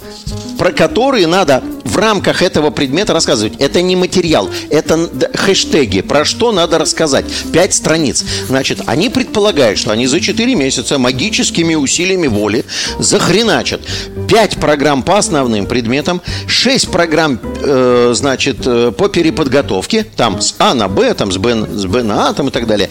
про 0.57 0.71
которые 0.71 1.27
надо 1.27 1.63
в 1.84 1.98
рамках 1.98 2.41
этого 2.41 2.69
предмета 2.69 3.13
рассказывать. 3.13 3.54
Это 3.60 3.82
не 3.82 3.96
материал, 3.96 4.50
это 4.69 5.10
хэштеги, 5.36 6.02
про 6.02 6.26
что 6.26 6.52
надо 6.52 6.80
рассказать. 6.80 7.26
Пять 7.52 7.74
страниц. 7.74 8.24
Значит, 8.48 8.82
они 8.86 9.10
предполагают, 9.10 9.80
что 9.80 9.91
они 9.91 10.08
за 10.08 10.19
4 10.19 10.56
месяца 10.56 10.98
магическими 10.98 11.76
усилиями 11.76 12.28
воли 12.28 12.65
захреначат 13.00 13.82
пять 14.28 14.58
программ 14.58 15.04
по 15.04 15.17
основным 15.17 15.65
предметам, 15.65 16.22
шесть 16.48 16.89
программ, 16.89 17.39
э, 17.41 18.12
значит, 18.15 18.58
э, 18.65 18.91
по 18.91 19.10
переподготовке, 19.10 20.04
там 20.04 20.41
с 20.41 20.56
А 20.60 20.74
на 20.74 20.88
Б, 20.88 21.13
там 21.13 21.32
с 21.32 21.38
Б, 21.38 21.67
с 21.67 21.86
Б 21.86 22.04
на 22.04 22.30
А, 22.30 22.34
там 22.34 22.48
и 22.48 22.52
так 22.52 22.67
далее. 22.67 22.89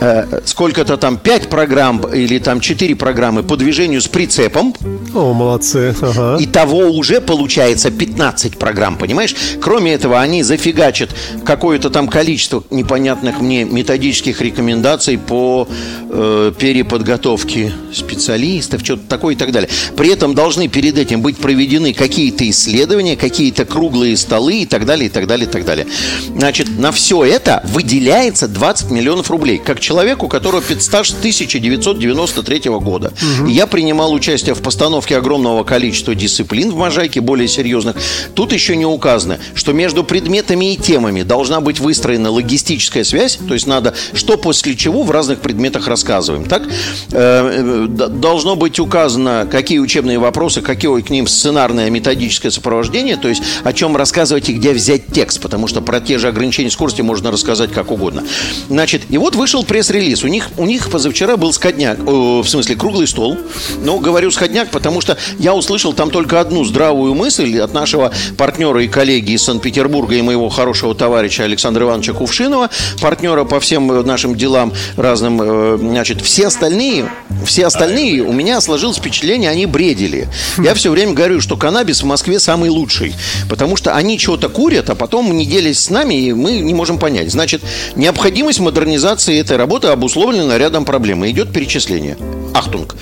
Э, 0.00 0.40
сколько-то 0.44 0.96
там 0.96 1.16
пять 1.18 1.48
программ 1.48 2.00
или 2.12 2.38
там 2.38 2.60
четыре 2.60 2.94
программы 2.94 3.42
по 3.42 3.56
движению 3.56 4.00
с 4.00 4.08
прицепом. 4.08 4.74
О, 5.14 5.32
молодцы. 5.32 5.94
Ага. 6.00 6.38
того 6.52 6.88
уже 6.90 7.20
получается 7.20 7.90
15 7.90 8.25
15 8.26 8.58
программ, 8.58 8.96
понимаешь? 8.96 9.34
Кроме 9.60 9.92
этого, 9.92 10.20
они 10.20 10.42
зафигачат 10.42 11.10
какое-то 11.44 11.90
там 11.90 12.08
количество 12.08 12.64
непонятных 12.70 13.40
мне 13.40 13.64
методических 13.64 14.40
рекомендаций 14.40 15.16
по 15.16 15.68
э, 16.10 16.52
переподготовке 16.58 17.72
специалистов, 17.92 18.82
что-то 18.82 19.02
такое 19.08 19.34
и 19.34 19.38
так 19.38 19.52
далее. 19.52 19.70
При 19.96 20.08
этом 20.10 20.34
должны 20.34 20.66
перед 20.66 20.98
этим 20.98 21.22
быть 21.22 21.36
проведены 21.36 21.92
какие-то 21.92 22.48
исследования, 22.50 23.16
какие-то 23.16 23.64
круглые 23.64 24.16
столы 24.16 24.62
и 24.62 24.66
так 24.66 24.86
далее, 24.86 25.06
и 25.06 25.10
так 25.10 25.28
далее, 25.28 25.46
и 25.46 25.50
так 25.50 25.64
далее. 25.64 25.86
Значит, 26.34 26.68
на 26.78 26.90
все 26.90 27.24
это 27.24 27.62
выделяется 27.64 28.48
20 28.48 28.90
миллионов 28.90 29.30
рублей. 29.30 29.58
Как 29.58 29.78
человеку, 29.78 30.26
у 30.26 30.28
которого 30.28 30.62
стаж 30.80 31.10
1993 31.10 32.70
года. 32.80 33.12
Угу. 33.40 33.48
я 33.48 33.68
принимал 33.68 34.12
участие 34.12 34.54
в 34.54 34.62
постановке 34.62 35.16
огромного 35.16 35.62
количества 35.62 36.14
дисциплин 36.14 36.72
в 36.72 36.76
Можайке, 36.76 37.20
более 37.20 37.46
серьезных. 37.46 37.96
Тут 38.34 38.52
еще 38.52 38.76
не 38.76 38.86
указано, 38.86 39.38
что 39.54 39.72
между 39.72 40.04
предметами 40.04 40.74
и 40.74 40.76
темами 40.76 41.22
должна 41.22 41.60
быть 41.60 41.80
выстроена 41.80 42.30
логистическая 42.30 43.04
связь, 43.04 43.38
то 43.46 43.54
есть 43.54 43.66
надо, 43.66 43.94
что 44.12 44.36
после 44.36 44.76
чего 44.76 45.02
в 45.02 45.10
разных 45.10 45.40
предметах 45.40 45.88
рассказываем. 45.88 46.44
Так, 46.44 46.62
э, 46.64 46.68
э 47.12 47.86
должно 47.86 48.56
быть 48.56 48.78
указано, 48.78 49.48
какие 49.50 49.78
учебные 49.78 50.18
вопросы, 50.18 50.60
какие 50.60 51.00
к 51.00 51.10
ним 51.10 51.26
сценарное 51.26 51.90
методическое 51.90 52.50
сопровождение, 52.50 53.16
то 53.16 53.28
есть 53.28 53.42
о 53.64 53.72
чем 53.72 53.96
рассказывать 53.96 54.48
и 54.48 54.52
где 54.52 54.72
взять 54.72 55.06
текст, 55.12 55.40
потому 55.40 55.66
что 55.66 55.80
про 55.80 56.00
те 56.00 56.18
же 56.18 56.28
ограничения 56.28 56.70
скорости 56.70 57.02
можно 57.02 57.30
рассказать 57.30 57.72
как 57.72 57.90
угодно. 57.90 58.24
Значит, 58.68 59.02
и 59.08 59.18
вот 59.18 59.34
вышел 59.34 59.64
пресс-релиз. 59.64 60.24
У 60.24 60.28
них, 60.28 60.48
у 60.56 60.66
них 60.66 60.90
позавчера 60.90 61.36
был 61.36 61.52
сходняк, 61.52 61.98
в 61.98 62.46
смысле 62.46 62.76
круглый 62.76 63.06
стол. 63.06 63.36
Но 63.82 63.98
говорю 63.98 64.30
сходняк, 64.30 64.70
потому 64.70 65.00
что 65.00 65.16
я 65.38 65.54
услышал 65.54 65.92
там 65.92 66.10
только 66.10 66.40
одну 66.40 66.64
здравую 66.64 67.14
мысль 67.14 67.58
от 67.58 67.72
нашего 67.74 68.05
партнера 68.36 68.82
и 68.82 68.88
коллеги 68.88 69.32
из 69.32 69.42
Санкт-Петербурга 69.42 70.14
и 70.16 70.22
моего 70.22 70.48
хорошего 70.48 70.94
товарища 70.94 71.44
Александра 71.44 71.84
Ивановича 71.84 72.12
Кувшинова, 72.12 72.70
партнера 73.00 73.44
по 73.44 73.60
всем 73.60 73.90
э, 73.92 74.02
нашим 74.02 74.34
делам 74.34 74.72
разным. 74.96 75.40
Э, 75.42 75.78
значит, 75.78 76.20
все 76.20 76.46
остальные, 76.46 77.08
все 77.44 77.66
остальные 77.66 78.22
у 78.22 78.32
меня 78.32 78.60
сложилось 78.60 78.98
впечатление, 78.98 79.50
они 79.50 79.66
бредили. 79.66 80.28
Я 80.58 80.74
все 80.74 80.90
время 80.90 81.12
говорю, 81.12 81.40
что 81.40 81.56
каннабис 81.56 82.02
в 82.02 82.06
Москве 82.06 82.40
самый 82.40 82.70
лучший, 82.70 83.14
потому 83.48 83.76
что 83.76 83.94
они 83.94 84.18
что-то 84.18 84.48
курят, 84.48 84.90
а 84.90 84.94
потом 84.94 85.36
не 85.36 85.46
делись 85.46 85.80
с 85.80 85.90
нами, 85.90 86.14
и 86.14 86.32
мы 86.32 86.58
не 86.58 86.74
можем 86.74 86.98
понять. 86.98 87.30
Значит, 87.30 87.62
необходимость 87.94 88.60
модернизации 88.60 89.38
этой 89.38 89.56
работы 89.56 89.88
обусловлена 89.88 90.58
рядом 90.58 90.84
проблем. 90.84 91.24
И 91.24 91.30
идет 91.30 91.52
перечисление. 91.52 92.16
Ахтунг. 92.54 92.96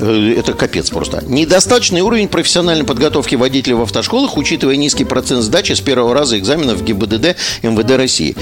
Э, 0.00 0.34
это 0.36 0.52
капец 0.54 0.90
просто. 0.90 1.22
Недостаточный 1.26 2.00
уровень 2.00 2.28
профессиональной 2.28 2.84
подготовки 2.84 3.34
водителей 3.34 3.76
в 3.76 3.82
автошколах, 3.82 4.36
учитывая 4.36 4.76
низкий 4.76 5.04
процент 5.04 5.42
сдачи 5.42 5.72
с 5.72 5.80
первого 5.80 6.14
раза 6.14 6.38
экзаменов 6.38 6.78
в 6.78 6.84
ГИБДД 6.84 7.36
МВД 7.62 7.90
России. 7.96 8.36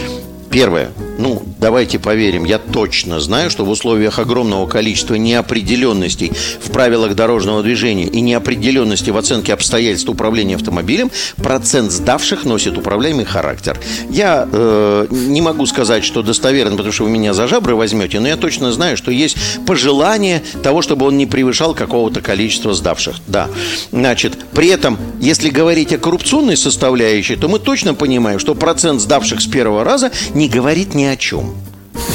Первое. 0.51 0.90
Ну, 1.18 1.42
давайте 1.59 1.98
поверим, 1.98 2.44
я 2.44 2.59
точно 2.59 3.18
знаю, 3.18 3.50
что 3.50 3.64
в 3.64 3.70
условиях 3.70 4.20
огромного 4.20 4.68
количества 4.68 5.16
неопределенностей 5.16 6.33
в 6.61 6.70
правилах 6.70 7.16
дорожного 7.16 7.64
движения 7.64 8.04
и 8.04 8.20
неопределенности 8.20 9.11
в 9.11 9.16
оценке 9.16 9.52
обстоятельств 9.52 10.09
управления 10.09 10.54
автомобилем, 10.54 11.11
процент 11.37 11.90
сдавших 11.90 12.44
носит 12.44 12.78
управляемый 12.78 13.24
характер. 13.24 13.76
Я 14.09 14.48
э, 14.50 15.09
не 15.11 15.40
могу 15.40 15.66
сказать, 15.66 16.04
что 16.04 16.22
достоверно, 16.22 16.76
потому 16.76 16.92
что 16.92 17.02
вы 17.02 17.11
меня 17.11 17.35
за 17.35 17.48
жабры 17.48 17.74
возьмете, 17.74 18.20
но 18.20 18.28
я 18.28 18.37
точно 18.37 18.70
знаю, 18.70 18.96
что 18.96 19.11
есть 19.11 19.37
пожелание 19.66 20.44
того, 20.62 20.83
чтобы 20.83 21.07
он 21.07 21.18
не 21.18 21.26
превышал 21.26 21.74
какого-то 21.74 22.20
количества 22.20 22.74
сдавших. 22.74 23.16
Да. 23.26 23.48
Значит, 23.90 24.38
при 24.52 24.68
этом, 24.68 24.96
если 25.20 25.50
говорить 25.50 25.92
о 25.92 25.98
коррупционной 25.98 26.57
составляющей, 26.57 27.35
то 27.35 27.48
мы 27.48 27.59
точно 27.59 27.94
понимаем, 27.94 28.38
что 28.38 28.54
процент 28.54 29.00
сдавших 29.00 29.40
с 29.40 29.46
первого 29.46 29.83
раза 29.83 30.12
не 30.33 30.48
говорит 30.48 30.94
ни 30.94 31.08
о 31.09 31.16
чем. 31.16 31.55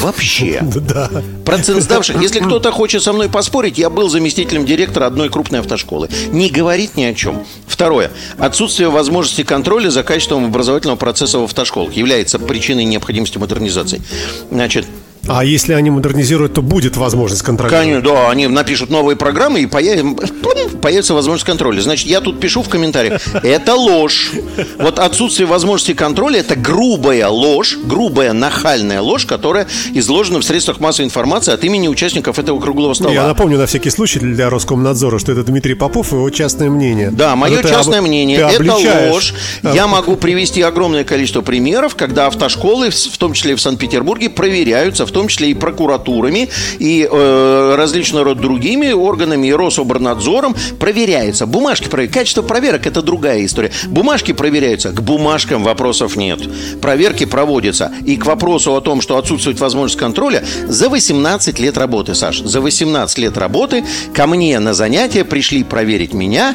Вообще. 0.00 0.62
Да. 0.84 1.10
Процент 1.44 1.82
сдавших. 1.82 2.20
Если 2.20 2.40
кто-то 2.40 2.70
хочет 2.70 3.02
со 3.02 3.12
мной 3.12 3.28
поспорить, 3.28 3.78
я 3.78 3.90
был 3.90 4.08
заместителем 4.08 4.66
директора 4.66 5.06
одной 5.06 5.30
крупной 5.30 5.60
автошколы. 5.60 6.08
Не 6.30 6.50
говорит 6.50 6.96
ни 6.96 7.04
о 7.04 7.14
чем. 7.14 7.44
Второе. 7.66 8.10
Отсутствие 8.38 8.90
возможности 8.90 9.42
контроля 9.42 9.90
за 9.90 10.02
качеством 10.02 10.44
образовательного 10.46 10.96
процесса 10.96 11.38
в 11.38 11.44
автошколах 11.44 11.94
является 11.94 12.38
причиной 12.38 12.84
необходимости 12.84 13.38
модернизации. 13.38 14.02
Значит, 14.50 14.86
а 15.28 15.44
если 15.44 15.72
они 15.72 15.90
модернизируют, 15.90 16.54
то 16.54 16.62
будет 16.62 16.96
возможность 16.96 17.42
контролировать? 17.42 17.86
Конечно, 17.86 18.10
да, 18.10 18.30
они 18.30 18.46
напишут 18.46 18.90
новые 18.90 19.16
программы 19.16 19.60
и 19.60 19.66
появится 19.66 21.14
возможность 21.14 21.46
контроля. 21.46 21.80
Значит, 21.80 22.06
я 22.08 22.20
тут 22.20 22.40
пишу 22.40 22.62
в 22.62 22.68
комментариях, 22.68 23.20
это 23.42 23.74
ложь. 23.74 24.32
Вот 24.78 24.98
отсутствие 24.98 25.46
возможности 25.46 25.94
контроля– 25.94 26.40
это 26.40 26.56
грубая 26.56 27.28
ложь, 27.28 27.78
грубая 27.84 28.32
нахальная 28.32 29.00
ложь, 29.00 29.26
которая 29.26 29.66
изложена 29.92 30.40
в 30.40 30.44
средствах 30.44 30.80
массовой 30.80 31.06
информации 31.06 31.52
от 31.52 31.64
имени 31.64 31.88
участников 31.88 32.38
этого 32.38 32.60
круглого 32.60 32.94
стола. 32.94 33.12
Я 33.12 33.26
напомню 33.26 33.58
на 33.58 33.66
всякий 33.66 33.90
случай 33.90 34.18
для 34.18 34.50
Роскомнадзора, 34.50 35.18
что 35.18 35.32
это 35.32 35.42
Дмитрий 35.44 35.74
Попов 35.74 36.12
и 36.12 36.16
его 36.16 36.30
частное 36.30 36.70
мнение. 36.70 37.10
Да, 37.10 37.36
мое 37.36 37.60
это 37.60 37.68
частное 37.68 38.00
об... 38.00 38.06
мнение– 38.06 38.38
это 38.52 39.10
ложь. 39.10 39.34
Я 39.62 39.86
могу 39.86 40.16
привести 40.16 40.62
огромное 40.62 41.04
количество 41.04 41.40
примеров, 41.40 41.94
когда 41.94 42.26
автошколы, 42.26 42.90
в 42.90 43.18
том 43.18 43.32
числе 43.32 43.52
и 43.52 43.54
в 43.54 43.60
Санкт-Петербурге, 43.60 44.30
проверяются 44.30 45.06
в 45.06 45.10
том 45.14 45.28
числе 45.28 45.50
и 45.50 45.54
прокуратурами, 45.54 46.50
и 46.78 47.08
э, 47.10 47.74
различного 47.76 48.26
рода 48.26 48.42
другими 48.42 48.92
органами, 48.92 49.46
и 49.46 49.52
Рособорнадзором, 49.52 50.54
проверяется. 50.78 51.46
Бумажки 51.46 51.88
проверяются. 51.88 52.18
Качество 52.18 52.42
проверок– 52.42 52.86
это 52.88 53.00
другая 53.00 53.44
история. 53.46 53.70
Бумажки 53.86 54.32
проверяются. 54.32 54.90
К 54.90 55.00
бумажкам 55.00 55.62
вопросов 55.62 56.16
нет. 56.16 56.40
Проверки 56.82 57.24
проводятся. 57.24 57.92
И 58.04 58.16
к 58.16 58.26
вопросу 58.26 58.74
о 58.74 58.80
том, 58.80 59.00
что 59.00 59.16
отсутствует 59.16 59.60
возможность 59.60 59.98
контроля, 59.98 60.44
за 60.68 60.88
18 60.88 61.58
лет 61.60 61.78
работы, 61.78 62.14
Саш, 62.14 62.40
за 62.40 62.60
18 62.60 63.18
лет 63.18 63.38
работы 63.38 63.84
ко 64.12 64.26
мне 64.26 64.58
на 64.58 64.74
занятия 64.74 65.24
пришли 65.24 65.64
проверить 65.64 66.12
меня 66.12 66.54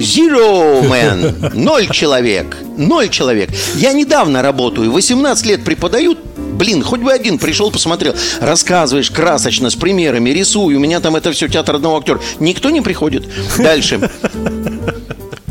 Zero 0.00 0.82
man. 0.88 1.54
Ноль 1.54 1.86
человек. 1.90 2.56
Ноль 2.78 3.10
человек. 3.10 3.50
Я 3.74 3.92
недавно 3.92 4.40
работаю, 4.40 4.90
18 4.90 5.44
лет 5.44 5.62
преподаю, 5.62 6.16
Блин, 6.52 6.82
хоть 6.82 7.00
бы 7.00 7.12
один 7.12 7.38
пришел, 7.38 7.70
посмотрел. 7.70 8.14
Рассказываешь 8.40 9.10
красочно, 9.10 9.70
с 9.70 9.76
примерами, 9.76 10.30
рисую. 10.30 10.76
У 10.76 10.80
меня 10.80 11.00
там 11.00 11.16
это 11.16 11.32
все 11.32 11.48
театр 11.48 11.76
одного 11.76 11.98
актера. 11.98 12.20
Никто 12.38 12.70
не 12.70 12.80
приходит. 12.80 13.28
Дальше. 13.58 14.10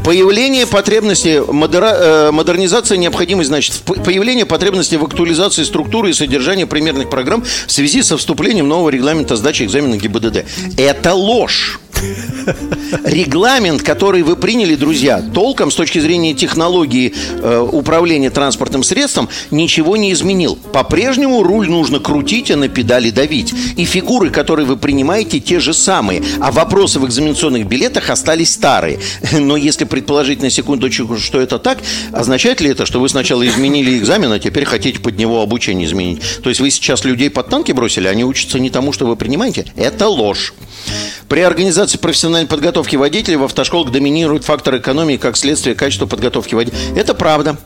Появление 0.03 0.65
потребности, 0.65 1.39
модера, 1.51 1.91
э, 1.91 2.31
модернизация 2.31 2.97
необходимость, 2.97 3.49
значит, 3.49 3.75
появление 3.85 4.45
потребности 4.45 4.95
в 4.95 5.03
актуализации 5.03 5.63
структуры 5.63 6.09
и 6.09 6.13
содержания 6.13 6.65
примерных 6.65 7.09
программ 7.09 7.43
в 7.43 7.71
связи 7.71 8.01
со 8.01 8.17
вступлением 8.17 8.67
нового 8.67 8.89
регламента 8.89 9.35
сдачи 9.35 9.63
экзамена 9.63 9.97
ГИБДД. 9.97 10.45
Это 10.77 11.13
ложь. 11.13 11.79
Регламент, 13.03 13.83
который 13.83 14.23
вы 14.23 14.35
приняли, 14.35 14.75
друзья, 14.75 15.21
толком 15.33 15.71
с 15.71 15.75
точки 15.75 15.99
зрения 15.99 16.33
технологии 16.33 17.13
э, 17.41 17.59
управления 17.71 18.29
транспортным 18.29 18.83
средством 18.83 19.29
ничего 19.51 19.97
не 19.97 20.11
изменил. 20.11 20.55
По-прежнему 20.55 21.43
руль 21.43 21.69
нужно 21.69 21.99
крутить, 21.99 22.51
а 22.51 22.57
на 22.57 22.67
педали 22.67 23.09
давить. 23.11 23.53
И 23.77 23.85
фигуры, 23.85 24.29
которые 24.29 24.65
вы 24.65 24.77
принимаете, 24.77 25.39
те 25.39 25.59
же 25.59 25.73
самые. 25.73 26.23
А 26.39 26.51
вопросы 26.51 26.99
в 26.99 27.05
экзаменационных 27.05 27.67
билетах 27.67 28.09
остались 28.09 28.53
старые. 28.53 28.99
Но 29.31 29.57
если 29.57 29.85
предположить 29.85 30.41
на 30.41 30.49
секундочку, 30.49 31.17
что 31.17 31.39
это 31.39 31.59
так, 31.59 31.79
означает 32.11 32.61
ли 32.61 32.69
это, 32.71 32.85
что 32.85 32.99
вы 32.99 33.09
сначала 33.09 33.47
изменили 33.47 33.97
экзамен, 33.97 34.31
а 34.31 34.39
теперь 34.39 34.65
хотите 34.65 34.99
под 34.99 35.17
него 35.17 35.41
обучение 35.41 35.87
изменить? 35.87 36.21
То 36.43 36.49
есть 36.49 36.61
вы 36.61 36.69
сейчас 36.69 37.05
людей 37.05 37.29
под 37.29 37.49
танки 37.49 37.71
бросили, 37.71 38.07
они 38.07 38.23
учатся 38.23 38.59
не 38.59 38.69
тому, 38.69 38.93
что 38.93 39.05
вы 39.05 39.15
принимаете? 39.15 39.65
Это 39.75 40.07
ложь. 40.07 40.53
При 41.27 41.41
организации 41.41 41.97
профессиональной 41.97 42.47
подготовки 42.47 42.78
водителей 42.95 43.37
в 43.37 43.43
автошколах 43.43 43.91
доминирует 43.91 44.43
фактор 44.43 44.77
экономии 44.77 45.17
как 45.17 45.37
следствие 45.37 45.75
качества 45.75 46.05
подготовки 46.05 46.55
водителей. 46.55 46.79
Это 46.95 47.13
правда. 47.13 47.57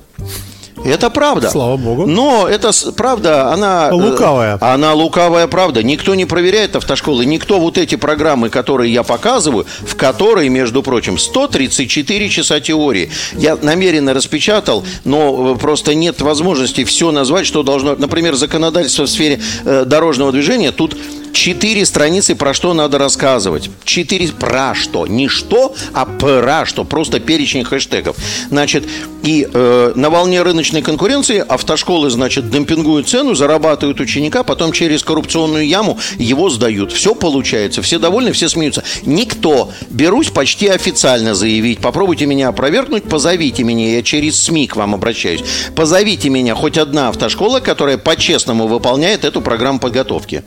Это 0.83 1.09
правда. 1.09 1.49
Слава 1.49 1.77
богу. 1.77 2.05
Но 2.05 2.47
это 2.47 2.71
правда, 2.95 3.51
она... 3.51 3.89
Э, 3.89 3.93
лукавая. 3.93 4.57
Она 4.59 4.93
лукавая 4.93 5.47
правда. 5.47 5.81
Никто 5.81 6.13
не 6.15 6.25
проверяет 6.25 6.75
автошколы. 6.75 7.25
Никто 7.25 7.59
вот 7.59 7.77
эти 7.77 7.95
программы, 7.95 8.49
которые 8.49 8.91
я 8.91 9.03
показываю, 9.03 9.65
в 9.79 9.95
которой, 9.95 10.49
между 10.49 10.83
прочим, 10.83 11.17
134 11.17 12.29
часа 12.29 12.59
теории. 12.59 13.11
Я 13.33 13.57
намеренно 13.61 14.13
распечатал, 14.13 14.83
но 15.05 15.55
э, 15.55 15.59
просто 15.59 15.95
нет 15.95 16.21
возможности 16.21 16.83
все 16.83 17.11
назвать, 17.11 17.45
что 17.45 17.63
должно... 17.63 17.95
Например, 17.95 18.35
законодательство 18.35 19.05
в 19.05 19.09
сфере 19.09 19.39
э, 19.63 19.85
дорожного 19.85 20.31
движения. 20.31 20.71
Тут 20.71 20.97
Четыре 21.33 21.83
страницы 21.83 22.35
про 22.35 22.53
что 22.53 22.75
надо 22.75 22.99
рассказывать. 22.99 23.69
Четыре 23.83 24.27
про 24.27 24.75
что. 24.75 25.07
Не 25.07 25.27
что, 25.27 25.75
а 25.91 26.05
про 26.05 26.65
что. 26.67 26.85
Просто 26.85 27.19
перечень 27.19 27.63
хэштегов. 27.63 28.15
Значит, 28.49 28.85
и 29.23 29.49
э, 29.51 29.93
на 29.95 30.11
волне 30.11 30.43
рыночной 30.43 30.83
конкуренции 30.83 31.43
автошколы, 31.45 32.11
значит, 32.11 32.51
демпингуют 32.51 33.09
цену, 33.09 33.33
зарабатывают 33.33 33.99
ученика, 33.99 34.43
потом 34.43 34.71
через 34.71 35.03
коррупционную 35.03 35.67
яму 35.67 35.97
его 36.19 36.51
сдают. 36.51 36.91
Все 36.91 37.15
получается. 37.15 37.81
Все 37.81 37.97
довольны, 37.97 38.31
все 38.31 38.47
смеются. 38.47 38.83
Никто. 39.03 39.71
Берусь 39.89 40.29
почти 40.29 40.67
официально 40.67 41.33
заявить. 41.33 41.79
Попробуйте 41.79 42.27
меня 42.27 42.49
опровергнуть, 42.49 43.05
позовите 43.05 43.63
меня. 43.63 43.95
Я 43.95 44.03
через 44.03 44.39
СМИ 44.39 44.67
к 44.67 44.75
вам 44.75 44.93
обращаюсь. 44.93 45.41
Позовите 45.75 46.29
меня 46.29 46.53
хоть 46.53 46.77
одна 46.77 47.09
автошкола, 47.09 47.59
которая 47.59 47.97
по-честному 47.97 48.67
выполняет 48.67 49.25
эту 49.25 49.41
программу 49.41 49.79
подготовки 49.79 50.43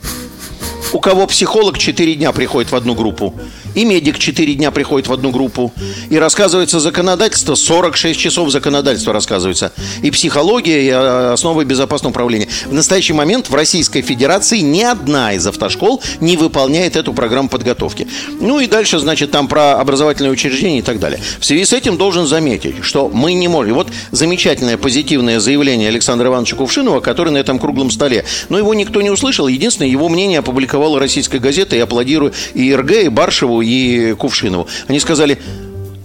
у 0.92 1.00
кого 1.00 1.26
психолог 1.26 1.78
4 1.78 2.14
дня 2.14 2.32
приходит 2.32 2.70
в 2.70 2.76
одну 2.76 2.94
группу, 2.94 3.34
и 3.74 3.84
медик 3.84 4.18
4 4.18 4.54
дня 4.54 4.70
приходит 4.70 5.08
в 5.08 5.12
одну 5.12 5.30
группу, 5.30 5.72
и 6.08 6.18
рассказывается 6.18 6.80
законодательство, 6.80 7.54
46 7.54 8.18
часов 8.18 8.50
законодательства 8.50 9.12
рассказывается, 9.12 9.72
и 10.02 10.10
психология, 10.10 10.86
и 10.86 10.90
а, 10.90 11.32
основы 11.32 11.64
безопасного 11.64 12.10
управления. 12.10 12.48
В 12.66 12.72
настоящий 12.72 13.12
момент 13.12 13.50
в 13.50 13.54
Российской 13.54 14.02
Федерации 14.02 14.58
ни 14.58 14.82
одна 14.82 15.32
из 15.34 15.46
автошкол 15.46 16.02
не 16.20 16.36
выполняет 16.36 16.96
эту 16.96 17.12
программу 17.12 17.48
подготовки. 17.48 18.08
Ну 18.40 18.60
и 18.60 18.66
дальше, 18.66 18.98
значит, 18.98 19.30
там 19.30 19.48
про 19.48 19.78
образовательные 19.80 20.30
учреждения 20.30 20.78
и 20.78 20.82
так 20.82 20.98
далее. 20.98 21.20
В 21.40 21.44
связи 21.44 21.64
с 21.64 21.72
этим 21.72 21.96
должен 21.96 22.26
заметить, 22.26 22.76
что 22.82 23.08
мы 23.08 23.32
не 23.34 23.48
можем. 23.48 23.74
Вот 23.74 23.88
замечательное 24.12 24.76
позитивное 24.76 25.40
заявление 25.40 25.88
Александра 25.88 26.28
Ивановича 26.28 26.56
Кувшинова, 26.56 27.00
который 27.00 27.32
на 27.32 27.38
этом 27.38 27.58
круглом 27.58 27.90
столе. 27.90 28.24
Но 28.48 28.58
его 28.58 28.74
никто 28.74 29.02
не 29.02 29.10
услышал. 29.10 29.48
Единственное, 29.48 29.90
его 29.90 30.08
мнение 30.08 30.38
опубликовал 30.38 30.75
опубликовала 30.76 31.00
российская 31.00 31.38
газета, 31.38 31.76
и 31.76 31.78
аплодирую 31.78 32.32
и 32.54 32.74
РГ, 32.74 32.92
и 33.04 33.08
Баршеву, 33.08 33.62
и 33.62 34.12
Кувшинову. 34.14 34.68
Они 34.88 35.00
сказали, 35.00 35.38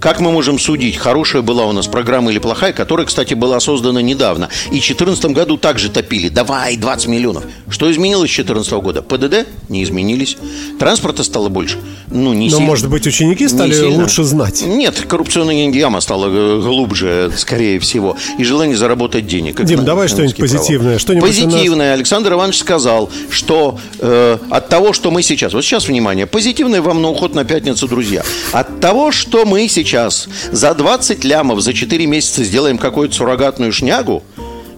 как 0.01 0.19
мы 0.19 0.31
можем 0.31 0.57
судить, 0.57 0.97
хорошая 0.97 1.43
была 1.43 1.67
у 1.67 1.71
нас 1.73 1.85
программа 1.85 2.31
или 2.31 2.39
плохая, 2.39 2.73
которая, 2.73 3.05
кстати, 3.05 3.35
была 3.35 3.59
создана 3.59 4.01
недавно. 4.01 4.49
И 4.65 4.79
в 4.79 4.83
2014 4.83 5.25
году 5.25 5.57
также 5.57 5.89
топили. 5.89 6.27
Давай, 6.27 6.75
20 6.75 7.07
миллионов. 7.07 7.43
Что 7.69 7.89
изменилось 7.89 8.31
с 8.31 8.35
2014 8.35 8.73
года? 8.73 9.03
ПДД? 9.03 9.47
Не 9.69 9.83
изменились. 9.83 10.37
Транспорта 10.79 11.23
стало 11.23 11.49
больше? 11.49 11.77
Ну, 12.09 12.33
не 12.33 12.45
Но, 12.45 12.57
сильно. 12.57 12.65
может 12.65 12.89
быть, 12.89 13.05
ученики 13.05 13.47
стали 13.47 13.79
лучше 13.85 14.23
знать? 14.23 14.63
Нет, 14.65 15.05
коррупционная 15.07 15.69
яма 15.69 16.01
стала 16.01 16.25
э, 16.27 16.61
глубже, 16.61 17.31
скорее 17.37 17.79
всего. 17.79 18.17
И 18.39 18.43
желание 18.43 18.75
заработать 18.75 19.27
денег. 19.27 19.63
Дим, 19.63 19.85
давай 19.85 20.07
что-нибудь 20.07 20.35
позитивное. 20.35 20.97
Что-нибудь 20.97 21.29
позитивное. 21.29 21.91
Нас... 21.91 21.97
Александр 21.97 22.33
Иванович 22.33 22.57
сказал, 22.57 23.11
что 23.29 23.77
э, 23.99 24.37
от 24.49 24.67
того, 24.67 24.93
что 24.93 25.11
мы 25.11 25.21
сейчас... 25.21 25.53
Вот 25.53 25.63
сейчас, 25.63 25.87
внимание. 25.87 26.25
Позитивное 26.25 26.81
вам 26.81 27.03
на 27.03 27.09
уход 27.09 27.35
на 27.35 27.45
пятницу, 27.45 27.87
друзья. 27.87 28.23
От 28.51 28.79
того, 28.79 29.11
что 29.11 29.45
мы 29.45 29.67
сейчас 29.67 29.90
сейчас 29.91 30.29
за 30.51 30.73
20 30.73 31.25
лямов 31.25 31.59
за 31.59 31.73
4 31.73 32.05
месяца 32.05 32.45
сделаем 32.45 32.77
какую-то 32.77 33.13
суррогатную 33.13 33.73
шнягу, 33.73 34.23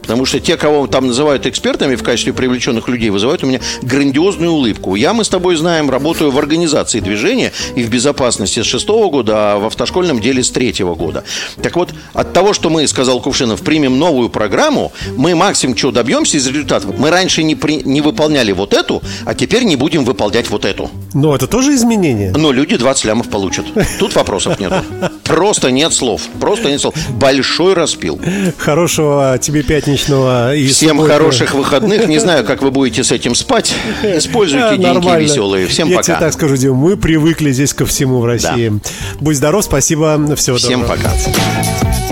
Потому 0.03 0.25
что 0.25 0.39
те, 0.41 0.57
кого 0.57 0.85
там 0.85 1.07
называют 1.07 1.45
экспертами 1.45 1.95
в 1.95 2.03
качестве 2.03 2.33
привлеченных 2.33 2.87
людей, 2.89 3.09
вызывают 3.09 3.43
у 3.43 3.47
меня 3.47 3.61
грандиозную 3.81 4.51
улыбку. 4.51 4.95
Я, 4.95 5.13
мы 5.13 5.23
с 5.23 5.29
тобой 5.29 5.55
знаем, 5.55 5.89
работаю 5.89 6.29
в 6.29 6.37
организации 6.37 6.99
движения 6.99 7.53
и 7.75 7.83
в 7.83 7.89
безопасности 7.89 8.61
с 8.61 8.65
шестого 8.65 9.09
года, 9.09 9.53
а 9.53 9.59
в 9.59 9.65
автошкольном 9.65 10.19
деле 10.19 10.43
с 10.43 10.51
третьего 10.51 10.93
года. 10.93 11.23
Так 11.61 11.77
вот, 11.77 11.93
от 12.13 12.33
того, 12.33 12.53
что 12.53 12.69
мы, 12.69 12.85
сказал 12.87 13.21
Кувшинов, 13.21 13.61
примем 13.61 13.97
новую 13.97 14.29
программу, 14.29 14.91
мы 15.15 15.35
максимум 15.35 15.75
чего 15.75 15.91
добьемся 15.91 16.37
из 16.37 16.45
результатов. 16.47 16.97
Мы 16.97 17.09
раньше 17.09 17.41
не, 17.43 17.55
при, 17.55 17.81
не 17.83 18.01
выполняли 18.01 18.51
вот 18.51 18.73
эту, 18.73 19.01
а 19.25 19.33
теперь 19.33 19.63
не 19.63 19.77
будем 19.77 20.03
выполнять 20.03 20.49
вот 20.49 20.65
эту. 20.65 20.91
Но 21.13 21.33
это 21.33 21.47
тоже 21.47 21.73
изменение. 21.75 22.33
Но 22.35 22.51
люди 22.51 22.75
20 22.75 23.05
лямов 23.05 23.29
получат. 23.29 23.65
Тут 23.99 24.13
вопросов 24.15 24.59
нет. 24.59 24.73
Просто 25.23 25.71
нет 25.71 25.93
слов. 25.93 26.23
Просто 26.41 26.69
нет 26.69 26.81
слов. 26.81 26.93
Большой 27.11 27.73
распил. 27.73 28.19
Хорошего 28.57 29.37
тебе 29.41 29.63
пятницы 29.63 29.92
праздничного. 29.97 30.55
И 30.55 30.67
Всем 30.67 30.97
субботы. 30.97 31.11
хороших 31.13 31.53
выходных. 31.53 32.07
Не 32.07 32.19
знаю, 32.19 32.45
как 32.45 32.61
вы 32.61 32.71
будете 32.71 33.03
с 33.03 33.11
этим 33.11 33.35
спать. 33.35 33.73
Используйте 34.03 34.77
деньги 34.77 35.21
веселые. 35.21 35.67
Всем 35.67 35.89
Я 35.89 35.97
пока. 35.97 36.13
Я 36.13 36.17
тебе 36.17 36.25
так 36.25 36.33
скажу, 36.33 36.57
Дим, 36.57 36.75
мы 36.75 36.97
привыкли 36.97 37.51
здесь 37.51 37.73
ко 37.73 37.85
всему 37.85 38.19
в 38.19 38.25
России. 38.25 38.69
Да. 38.69 38.89
Будь 39.19 39.37
здоров, 39.37 39.63
спасибо. 39.63 40.35
Всего 40.35 40.57
Всем 40.57 40.81
доброго. 40.81 40.97
пока. 40.97 42.02